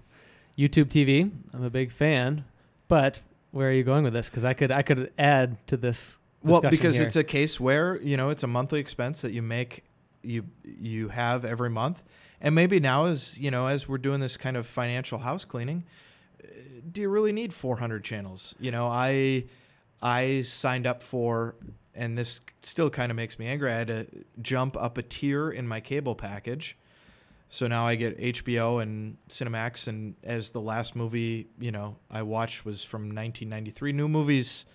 YouTube 0.57 0.87
TV, 0.87 1.29
I'm 1.53 1.65
a 1.65 1.71
big 1.71 1.91
fan. 1.91 2.45
But 2.87 3.21
where 3.55 3.69
are 3.69 3.73
you 3.73 3.85
going 3.85 4.03
with 4.03 4.13
this? 4.13 4.29
Because 4.29 4.45
I 4.45 4.53
could 4.53 4.73
I 4.73 4.83
could 4.83 5.13
add 5.17 5.65
to 5.69 5.77
this. 5.77 6.19
Well, 6.43 6.61
because 6.61 6.97
here. 6.97 7.07
it's 7.07 7.17
a 7.17 7.25
case 7.25 7.61
where 7.61 8.01
you 8.03 8.17
know 8.17 8.31
it's 8.31 8.43
a 8.43 8.49
monthly 8.49 8.81
expense 8.81 9.23
that 9.23 9.33
you 9.33 9.43
make 9.43 9.85
you 10.23 10.45
you 10.65 11.09
have 11.09 11.45
every 11.45 11.71
month, 11.71 12.03
and 12.41 12.55
maybe 12.55 12.81
now 12.81 13.07
as 13.07 13.39
you 13.39 13.51
know 13.51 13.69
as 13.69 13.89
we're 13.89 13.99
doing 13.99 14.19
this 14.21 14.37
kind 14.37 14.57
of 14.57 14.67
financial 14.67 15.19
house 15.19 15.45
cleaning, 15.45 15.85
uh, 16.43 16.49
do 16.91 17.01
you 17.01 17.09
really 17.09 17.33
need 17.33 17.55
400 17.55 18.03
channels? 18.03 18.57
You 18.59 18.73
know, 18.73 18.89
I 18.89 19.45
I 20.03 20.43
signed 20.43 20.87
up 20.89 21.03
for, 21.03 21.55
and 21.95 22.19
this 22.19 22.41
still 22.61 22.91
kind 22.91 23.11
of 23.11 23.17
makes 23.17 23.39
me 23.39 23.47
angry. 23.47 23.71
I 23.71 23.77
had 23.77 23.87
to 23.87 24.07
jump 24.43 24.77
up 24.77 24.99
a 24.99 25.03
tier 25.03 25.51
in 25.51 25.69
my 25.69 25.81
cable 25.81 26.17
package. 26.17 26.77
So 27.49 27.67
now 27.67 27.87
I 27.87 27.95
get 27.95 28.19
HBO 28.19 28.83
and 28.83 29.17
Cinemax, 29.29 29.87
and 29.87 30.17
as 30.25 30.51
the 30.51 30.61
last 30.61 30.97
movie 30.97 31.49
you 31.59 31.71
know 31.71 31.97
I 32.11 32.23
watched 32.23 32.65
was 32.65 32.83
from 32.83 33.03
1993. 33.03 33.93
New 33.93 34.09
movies 34.09 34.67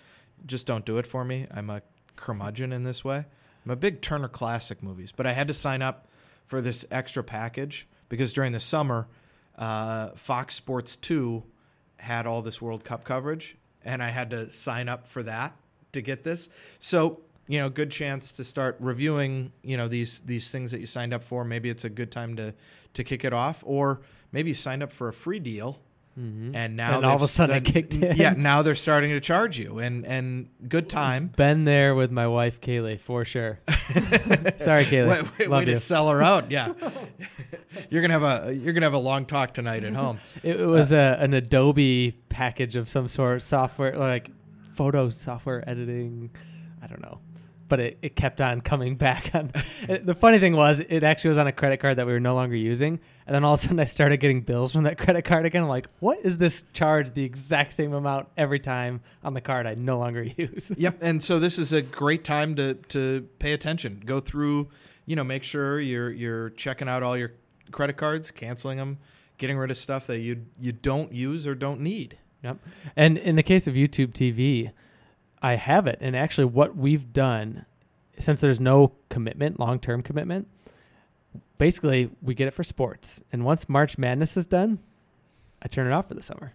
just 0.46 0.66
don't 0.66 0.86
do 0.86 0.98
it 0.98 1.06
for 1.06 1.26
me. 1.26 1.48
I'm 1.52 1.70
a 1.70 1.82
curmudgeon 2.16 2.72
in 2.72 2.84
this 2.84 3.04
way. 3.04 3.26
I'm 3.66 3.72
a 3.72 3.76
big 3.76 4.02
Turner 4.02 4.30
Classic 4.30 4.82
movies, 4.82 5.12
but 5.12 5.26
I 5.26 5.34
had 5.34 5.48
to 5.50 5.54
sign 5.54 5.82
up 5.82 6.08
for 6.46 6.62
this 6.62 6.86
extra 6.92 7.24
package 7.24 7.88
because 8.08 8.34
during 8.34 8.52
the 8.52 8.60
summer, 8.60 9.08
uh, 9.58 10.10
Fox 10.16 10.56
Sports 10.56 10.96
2 10.96 11.44
had 11.98 12.26
all 12.26 12.42
this 12.42 12.62
World 12.62 12.84
Cup 12.84 13.04
coverage, 13.04 13.58
and 13.84 14.02
I 14.02 14.10
had 14.10 14.30
to 14.32 14.50
sign 14.52 14.90
up 14.90 15.08
for 15.08 15.22
that 15.24 15.54
to 15.92 16.02
get 16.02 16.24
this. 16.24 16.50
So, 16.80 17.22
you 17.50 17.60
know, 17.60 17.68
good 17.70 17.92
chance 17.92 18.32
to 18.34 18.44
start 18.46 18.78
reviewing, 18.80 19.52
you 19.64 19.76
know, 19.76 19.88
these 19.90 20.22
these 20.22 20.50
things 20.52 20.72
that 20.72 20.80
you 20.80 20.86
signed 20.86 21.14
up 21.14 21.24
for. 21.24 21.44
Maybe 21.44 21.70
it's 21.70 21.84
a 21.84 21.90
good 21.90 22.12
time 22.12 22.36
to 22.38 22.54
to 22.94 23.04
kick 23.04 23.26
it 23.26 23.34
off, 23.34 23.62
or 23.66 24.02
maybe 24.32 24.52
you 24.52 24.56
signed 24.56 24.84
up 24.84 24.92
for 24.92 25.08
a 25.10 25.14
free 25.14 25.40
deal 25.40 25.82
Mhm. 26.20 26.54
and 26.56 26.76
now 26.76 26.98
And 26.98 27.06
all 27.06 27.16
of 27.16 27.22
a 27.22 27.28
sudden 27.28 27.56
it 27.58 27.66
kicked 27.66 27.96
in. 27.96 28.18
Yeah, 28.18 28.34
now 28.36 28.62
they're 28.62 28.76
starting 28.76 29.12
to 29.12 29.20
charge 29.22 29.58
you, 29.58 29.80
and 29.80 30.06
and 30.06 30.50
good 30.68 30.90
time. 30.90 31.28
been 31.36 31.66
there 31.66 31.96
with 31.96 32.12
my 32.12 32.28
wife 32.28 32.60
Kaylee 32.62 33.00
for 33.00 33.24
sure. 33.26 33.60
Sorry, 34.58 34.86
Kaylee. 34.86 35.08
Wait, 35.24 35.40
wait, 35.40 35.50
Love 35.50 35.60
way 35.62 35.66
to 35.66 35.72
you. 35.72 35.78
sell 35.78 36.10
her 36.10 36.22
out. 36.22 36.52
Yeah, 36.52 36.74
you're 37.90 38.02
gonna 38.02 38.20
have 38.20 38.48
a 38.48 38.54
you're 38.54 38.74
gonna 38.74 38.86
have 38.86 38.94
a 38.94 38.98
long 39.00 39.26
talk 39.26 39.54
tonight 39.54 39.84
at 39.84 39.94
home. 39.96 40.20
It, 40.44 40.60
it 40.60 40.66
was 40.66 40.92
a, 40.92 41.18
an 41.20 41.34
Adobe 41.34 42.12
package 42.30 42.76
of 42.76 42.90
some 42.90 43.08
sort, 43.08 43.42
software 43.42 43.96
like 43.96 44.30
photo 44.74 45.10
software 45.10 45.68
editing. 45.70 46.30
I 46.82 46.88
don't 46.88 47.02
know, 47.02 47.20
but 47.70 47.80
it, 47.80 47.98
it 48.02 48.16
kept 48.16 48.42
on 48.42 48.60
coming 48.60 48.96
back. 48.98 49.34
On 49.34 49.52
the 49.88 50.16
funny 50.16 50.40
thing 50.40 50.56
was, 50.56 50.80
it 50.82 51.04
actually 51.04 51.30
was 51.30 51.38
on 51.38 51.48
a 51.48 51.52
credit 51.52 51.78
card 51.78 51.98
that 51.98 52.06
we 52.06 52.12
were 52.12 52.20
no 52.20 52.36
longer 52.36 52.56
using, 52.56 53.00
and 53.26 53.34
then 53.34 53.46
all 53.46 53.54
of 53.54 53.60
a 53.60 53.64
sudden 53.64 53.80
I 53.80 53.86
started 53.86 54.18
getting 54.18 54.42
bills 54.42 54.74
from 54.74 54.84
that 54.84 54.98
credit 55.04 55.24
card 55.24 55.46
again. 55.46 55.64
I'm 55.64 55.70
like, 55.70 55.88
what 56.00 56.20
is 56.24 56.38
this 56.38 56.66
charge 56.74 57.14
the 57.14 57.24
exact 57.24 57.74
same 57.74 57.94
amount 57.94 58.28
every 58.36 58.60
time 58.60 59.02
on 59.24 59.34
the 59.34 59.42
card 59.42 59.66
I 59.66 59.76
no 59.76 59.98
longer 60.00 60.24
use? 60.38 60.72
Yep, 60.76 60.98
and 61.02 61.24
so 61.24 61.40
this 61.40 61.58
is 61.58 61.72
a 61.72 61.82
great 61.82 62.24
time 62.24 62.56
to 62.56 62.74
to 62.74 63.28
pay 63.40 63.54
attention. 63.54 64.02
Go 64.06 64.20
through, 64.20 64.68
you 65.06 65.16
know, 65.16 65.24
make 65.24 65.44
sure 65.44 65.80
you're 65.80 66.12
you're 66.12 66.50
checking 66.52 66.90
out 66.90 67.04
all 67.04 67.16
your 67.16 67.32
credit 67.72 67.98
cards, 67.98 68.32
canceling 68.32 68.78
them, 68.78 68.98
getting 69.38 69.58
rid 69.58 69.72
of 69.72 69.78
stuff 69.78 70.08
that 70.08 70.20
you 70.20 70.46
you 70.60 70.72
don't 70.72 71.14
use 71.14 71.48
or 71.48 71.56
don't 71.56 71.80
need. 71.80 72.18
Yep. 72.44 72.58
And 72.96 73.18
in 73.18 73.36
the 73.36 73.44
case 73.44 73.68
of 73.68 73.74
YouTube 73.74 74.14
TV, 74.14 74.72
I 75.42 75.56
have 75.56 75.88
it. 75.88 75.98
And 76.02 76.16
actually, 76.16 76.46
what 76.46 76.76
we've 76.76 77.12
done, 77.14 77.66
since 78.20 78.42
there's 78.42 78.60
no 78.60 78.94
commitment, 79.10 79.60
long 79.60 79.80
term 79.80 80.02
commitment, 80.02 80.48
basically 81.58 82.10
we 82.22 82.34
get 82.34 82.48
it 82.48 82.52
for 82.52 82.64
sports. 82.64 83.22
And 83.32 83.46
once 83.46 83.70
March 83.70 83.98
Madness 83.98 84.38
is 84.38 84.46
done, 84.48 84.80
I 85.62 85.68
turn 85.68 85.88
it 85.88 85.94
off 85.94 86.08
for 86.08 86.14
the 86.14 86.24
summer. 86.24 86.54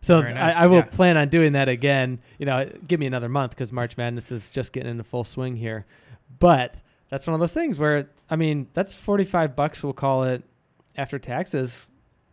So 0.00 0.20
nice, 0.20 0.56
I, 0.56 0.64
I 0.64 0.66
will 0.66 0.78
yeah. 0.78 0.82
plan 0.86 1.16
on 1.16 1.28
doing 1.28 1.52
that 1.52 1.68
again. 1.68 2.18
You 2.38 2.46
know, 2.46 2.68
give 2.88 2.98
me 2.98 3.06
another 3.06 3.28
month 3.28 3.52
because 3.52 3.70
March 3.70 3.96
Madness 3.96 4.32
is 4.32 4.50
just 4.50 4.72
getting 4.72 4.90
into 4.90 5.04
full 5.04 5.22
swing 5.24 5.54
here. 5.56 5.86
But 6.40 6.80
that's 7.08 7.26
one 7.26 7.34
of 7.34 7.40
those 7.40 7.52
things 7.52 7.78
where 7.78 8.08
I 8.28 8.36
mean, 8.36 8.66
that's 8.74 8.94
forty 8.94 9.24
five 9.24 9.54
bucks. 9.54 9.82
We'll 9.82 9.92
call 9.92 10.24
it 10.24 10.42
after 10.96 11.18
taxes 11.18 11.86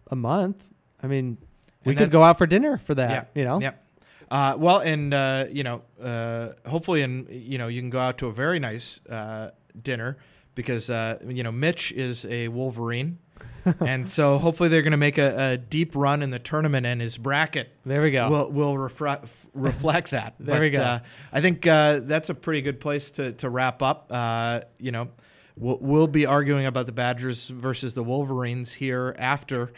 a 0.10 0.16
month. 0.16 0.64
I 1.04 1.08
mean, 1.08 1.38
we 1.86 1.92
And 1.92 1.98
could 2.00 2.08
that- 2.08 2.12
go 2.12 2.24
out 2.24 2.38
for 2.40 2.48
dinner 2.48 2.78
for 2.80 2.96
that. 2.96 3.30
Yeah, 3.36 3.40
You 3.40 3.46
know, 3.48 3.62
Yep. 3.62 3.84
Uh, 4.32 4.56
well, 4.58 4.80
and 4.80 5.14
uh, 5.14 5.46
you 5.52 5.64
know, 5.64 5.82
uh, 6.02 6.50
hopefully, 6.68 7.02
and 7.02 7.28
you 7.30 7.58
know, 7.58 7.68
you 7.68 7.82
can 7.82 7.90
go 7.90 8.00
out 8.00 8.20
to 8.20 8.28
a 8.28 8.32
very 8.32 8.60
nice 8.60 9.02
uh, 9.08 9.52
dinner 9.82 10.18
because 10.56 10.90
uh, 10.90 11.18
you 11.26 11.44
know 11.44 11.52
Mitch 11.52 11.92
is 11.92 12.26
a 12.26 12.48
Wolverine, 12.50 13.18
and 13.80 14.10
so 14.10 14.38
hopefully 14.38 14.70
they're 14.70 14.82
going 14.84 14.92
to 14.92 14.98
make 14.98 15.18
a, 15.18 15.54
a 15.54 15.58
deep 15.58 15.96
run 15.96 16.22
in 16.22 16.30
the 16.30 16.40
tournament, 16.40 16.86
and 16.86 17.02
his 17.02 17.18
bracket 17.18 17.70
there 17.86 18.02
we 18.02 18.12
go. 18.12 18.30
will 18.30 18.52
will 18.52 18.86
f- 18.86 19.48
reflect 19.54 20.12
that. 20.12 20.36
There 20.40 20.56
but, 20.56 20.62
we 20.62 20.70
go. 20.70 20.82
Uh, 20.82 21.00
I 21.32 21.42
think 21.42 21.66
uh, 21.66 22.02
that's 22.04 22.30
a 22.30 22.36
pretty 22.36 22.62
good 22.62 22.80
place 22.80 23.12
to 23.12 23.34
to 23.34 23.50
wrap 23.50 23.82
up. 23.82 24.08
Uh, 24.12 24.62
you 24.80 24.92
know, 24.92 25.10
we'll, 25.58 25.78
we'll 25.82 26.08
be 26.08 26.26
arguing 26.26 26.66
about 26.66 26.86
the 26.86 26.92
Badgers 26.92 27.48
versus 27.48 27.96
the 27.96 28.04
Wolverines 28.04 28.74
here 28.74 29.16
after 29.18 29.72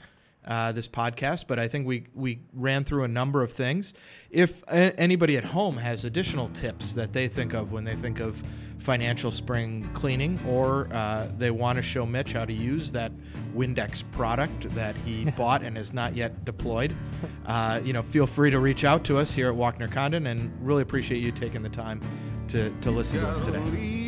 uh, 0.46 0.72
this 0.72 0.88
podcast, 0.88 1.46
but 1.48 1.60
I 1.60 1.68
think 1.68 1.86
we 1.86 2.06
we 2.14 2.40
ran 2.54 2.84
through 2.84 3.04
a 3.04 3.08
number 3.08 3.44
of 3.44 3.52
things. 3.52 3.94
If 4.30 4.64
a- 4.64 5.00
anybody 5.00 5.38
at 5.38 5.44
home 5.46 5.78
has 5.78 6.06
additional 6.06 6.50
tips 6.50 6.94
that 6.94 7.14
they 7.14 7.28
think 7.28 7.54
of 7.54 7.72
when 7.72 7.84
they 7.84 7.96
think 7.96 8.20
of 8.20 8.42
financial 8.80 9.30
spring 9.30 9.88
cleaning, 9.94 10.40
or 10.48 10.88
uh, 10.92 11.30
they 11.38 11.52
want 11.52 11.76
to 11.78 11.84
show 11.84 12.06
Mitch 12.06 12.34
how 12.34 12.46
to 12.46 12.54
use 12.54 12.92
that 12.92 13.12
Windex 13.56 14.04
product 14.12 14.74
that 14.74 14.96
he 14.96 15.26
bought 15.38 15.62
and 15.62 15.78
has 15.78 15.94
not 15.94 16.16
yet 16.16 16.44
deployed, 16.44 16.96
uh, 17.46 17.80
you 17.84 17.94
know, 17.94 18.02
feel 18.02 18.26
free 18.26 18.50
to 18.50 18.60
reach 18.60 18.84
out 18.84 19.04
to 19.04 19.18
us 19.18 19.34
here 19.34 19.50
at 19.52 19.56
Walkner 19.56 19.92
Condon, 19.92 20.28
and 20.28 20.52
really 20.66 20.82
appreciate 20.82 21.20
you 21.20 21.32
taking 21.32 21.62
the 21.62 21.70
time 21.70 22.02
to 22.48 22.72
to 22.82 22.90
listen 22.90 23.20
to 23.20 23.28
us 23.28 23.40
Gotta 23.40 23.60
today. 23.60 24.01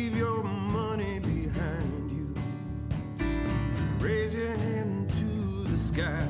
Sky. 5.94 6.28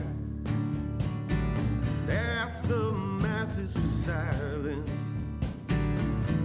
Ask 2.09 2.63
the 2.65 2.93
masses 2.93 3.73
for 3.73 3.89
silence. 4.05 4.91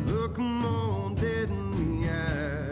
Look 0.06 0.40
'em 0.40 0.66
all 0.66 1.10
dead 1.10 1.50
in 1.50 1.72
the 1.72 2.10
eye. 2.10 2.70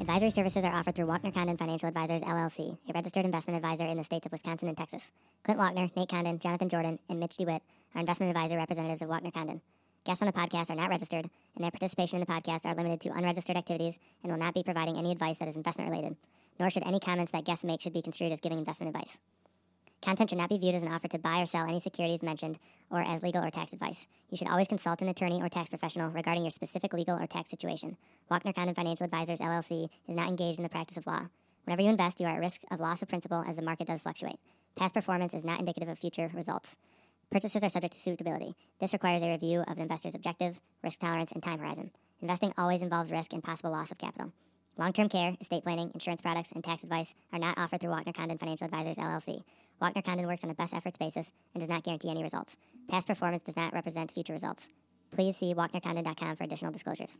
Advisory 0.00 0.30
services 0.30 0.64
are 0.64 0.72
offered 0.72 0.94
through 0.94 1.06
Walkner 1.06 1.34
Condon 1.34 1.56
Financial 1.56 1.88
Advisors 1.88 2.22
LLC, 2.22 2.78
a 2.88 2.92
registered 2.92 3.26
investment 3.26 3.56
advisor 3.56 3.84
in 3.84 3.96
the 3.98 4.04
states 4.04 4.24
of 4.26 4.32
Wisconsin 4.32 4.68
and 4.68 4.76
Texas. 4.76 5.10
Clint 5.42 5.60
Walkner, 5.60 5.94
Nate 5.96 6.08
Condon, 6.08 6.38
Jonathan 6.38 6.68
Jordan, 6.70 6.98
and 7.10 7.20
Mitch 7.20 7.36
DeWitt 7.36 7.62
are 7.94 8.00
investment 8.00 8.30
advisor 8.30 8.56
representatives 8.56 9.02
of 9.02 9.08
Walkner 9.08 9.32
Condon. 9.32 9.60
Guests 10.04 10.20
on 10.20 10.26
the 10.26 10.32
podcast 10.32 10.68
are 10.68 10.76
not 10.76 10.90
registered, 10.90 11.24
and 11.54 11.64
their 11.64 11.70
participation 11.70 12.20
in 12.20 12.20
the 12.20 12.30
podcast 12.30 12.66
are 12.66 12.74
limited 12.74 13.00
to 13.00 13.16
unregistered 13.16 13.56
activities 13.56 13.98
and 14.22 14.30
will 14.30 14.38
not 14.38 14.52
be 14.52 14.62
providing 14.62 14.98
any 14.98 15.10
advice 15.10 15.38
that 15.38 15.48
is 15.48 15.56
investment 15.56 15.90
related. 15.90 16.14
Nor 16.60 16.68
should 16.68 16.86
any 16.86 17.00
comments 17.00 17.32
that 17.32 17.46
guests 17.46 17.64
make 17.64 17.80
should 17.80 17.94
be 17.94 18.02
construed 18.02 18.30
as 18.30 18.40
giving 18.40 18.58
investment 18.58 18.94
advice. 18.94 19.16
Content 20.02 20.28
should 20.28 20.38
not 20.38 20.50
be 20.50 20.58
viewed 20.58 20.74
as 20.74 20.82
an 20.82 20.92
offer 20.92 21.08
to 21.08 21.18
buy 21.18 21.40
or 21.40 21.46
sell 21.46 21.66
any 21.66 21.80
securities 21.80 22.22
mentioned 22.22 22.58
or 22.90 23.00
as 23.00 23.22
legal 23.22 23.42
or 23.42 23.50
tax 23.50 23.72
advice. 23.72 24.06
You 24.28 24.36
should 24.36 24.48
always 24.48 24.68
consult 24.68 25.00
an 25.00 25.08
attorney 25.08 25.40
or 25.40 25.48
tax 25.48 25.70
professional 25.70 26.10
regarding 26.10 26.44
your 26.44 26.50
specific 26.50 26.92
legal 26.92 27.18
or 27.18 27.26
tax 27.26 27.48
situation. 27.48 27.96
Walkner 28.30 28.54
Condon 28.54 28.74
Financial 28.74 29.06
Advisors 29.06 29.38
LLC 29.38 29.88
is 30.06 30.16
not 30.16 30.28
engaged 30.28 30.58
in 30.58 30.64
the 30.64 30.68
practice 30.68 30.98
of 30.98 31.06
law. 31.06 31.28
Whenever 31.64 31.80
you 31.80 31.88
invest, 31.88 32.20
you 32.20 32.26
are 32.26 32.34
at 32.34 32.40
risk 32.40 32.60
of 32.70 32.78
loss 32.78 33.00
of 33.00 33.08
principal 33.08 33.42
as 33.48 33.56
the 33.56 33.62
market 33.62 33.86
does 33.86 34.02
fluctuate. 34.02 34.36
Past 34.76 34.92
performance 34.92 35.32
is 35.32 35.46
not 35.46 35.60
indicative 35.60 35.88
of 35.88 35.98
future 35.98 36.30
results. 36.34 36.76
Purchases 37.34 37.64
are 37.64 37.68
subject 37.68 37.94
to 37.94 37.98
suitability. 37.98 38.54
This 38.80 38.92
requires 38.92 39.20
a 39.20 39.28
review 39.28 39.62
of 39.62 39.76
an 39.76 39.80
investor's 39.80 40.14
objective, 40.14 40.60
risk 40.84 41.00
tolerance, 41.00 41.32
and 41.32 41.42
time 41.42 41.58
horizon. 41.58 41.90
Investing 42.22 42.54
always 42.56 42.80
involves 42.80 43.10
risk 43.10 43.32
and 43.32 43.42
possible 43.42 43.72
loss 43.72 43.90
of 43.90 43.98
capital. 43.98 44.32
Long-term 44.78 45.08
care, 45.08 45.36
estate 45.40 45.64
planning, 45.64 45.90
insurance 45.94 46.20
products, 46.20 46.52
and 46.52 46.62
tax 46.62 46.84
advice 46.84 47.12
are 47.32 47.40
not 47.40 47.58
offered 47.58 47.80
through 47.80 47.90
Walkner 47.90 48.14
Condon 48.14 48.38
Financial 48.38 48.66
Advisors 48.66 48.98
LLC. 48.98 49.42
Walkner 49.82 50.04
Condon 50.04 50.28
works 50.28 50.44
on 50.44 50.50
a 50.50 50.54
best 50.54 50.74
efforts 50.74 50.96
basis 50.96 51.32
and 51.54 51.60
does 51.60 51.68
not 51.68 51.82
guarantee 51.82 52.08
any 52.08 52.22
results. 52.22 52.56
Past 52.88 53.08
performance 53.08 53.42
does 53.42 53.56
not 53.56 53.72
represent 53.72 54.12
future 54.12 54.32
results. 54.32 54.68
Please 55.10 55.36
see 55.36 55.54
walknercondon.com 55.54 56.36
for 56.36 56.44
additional 56.44 56.70
disclosures. 56.70 57.18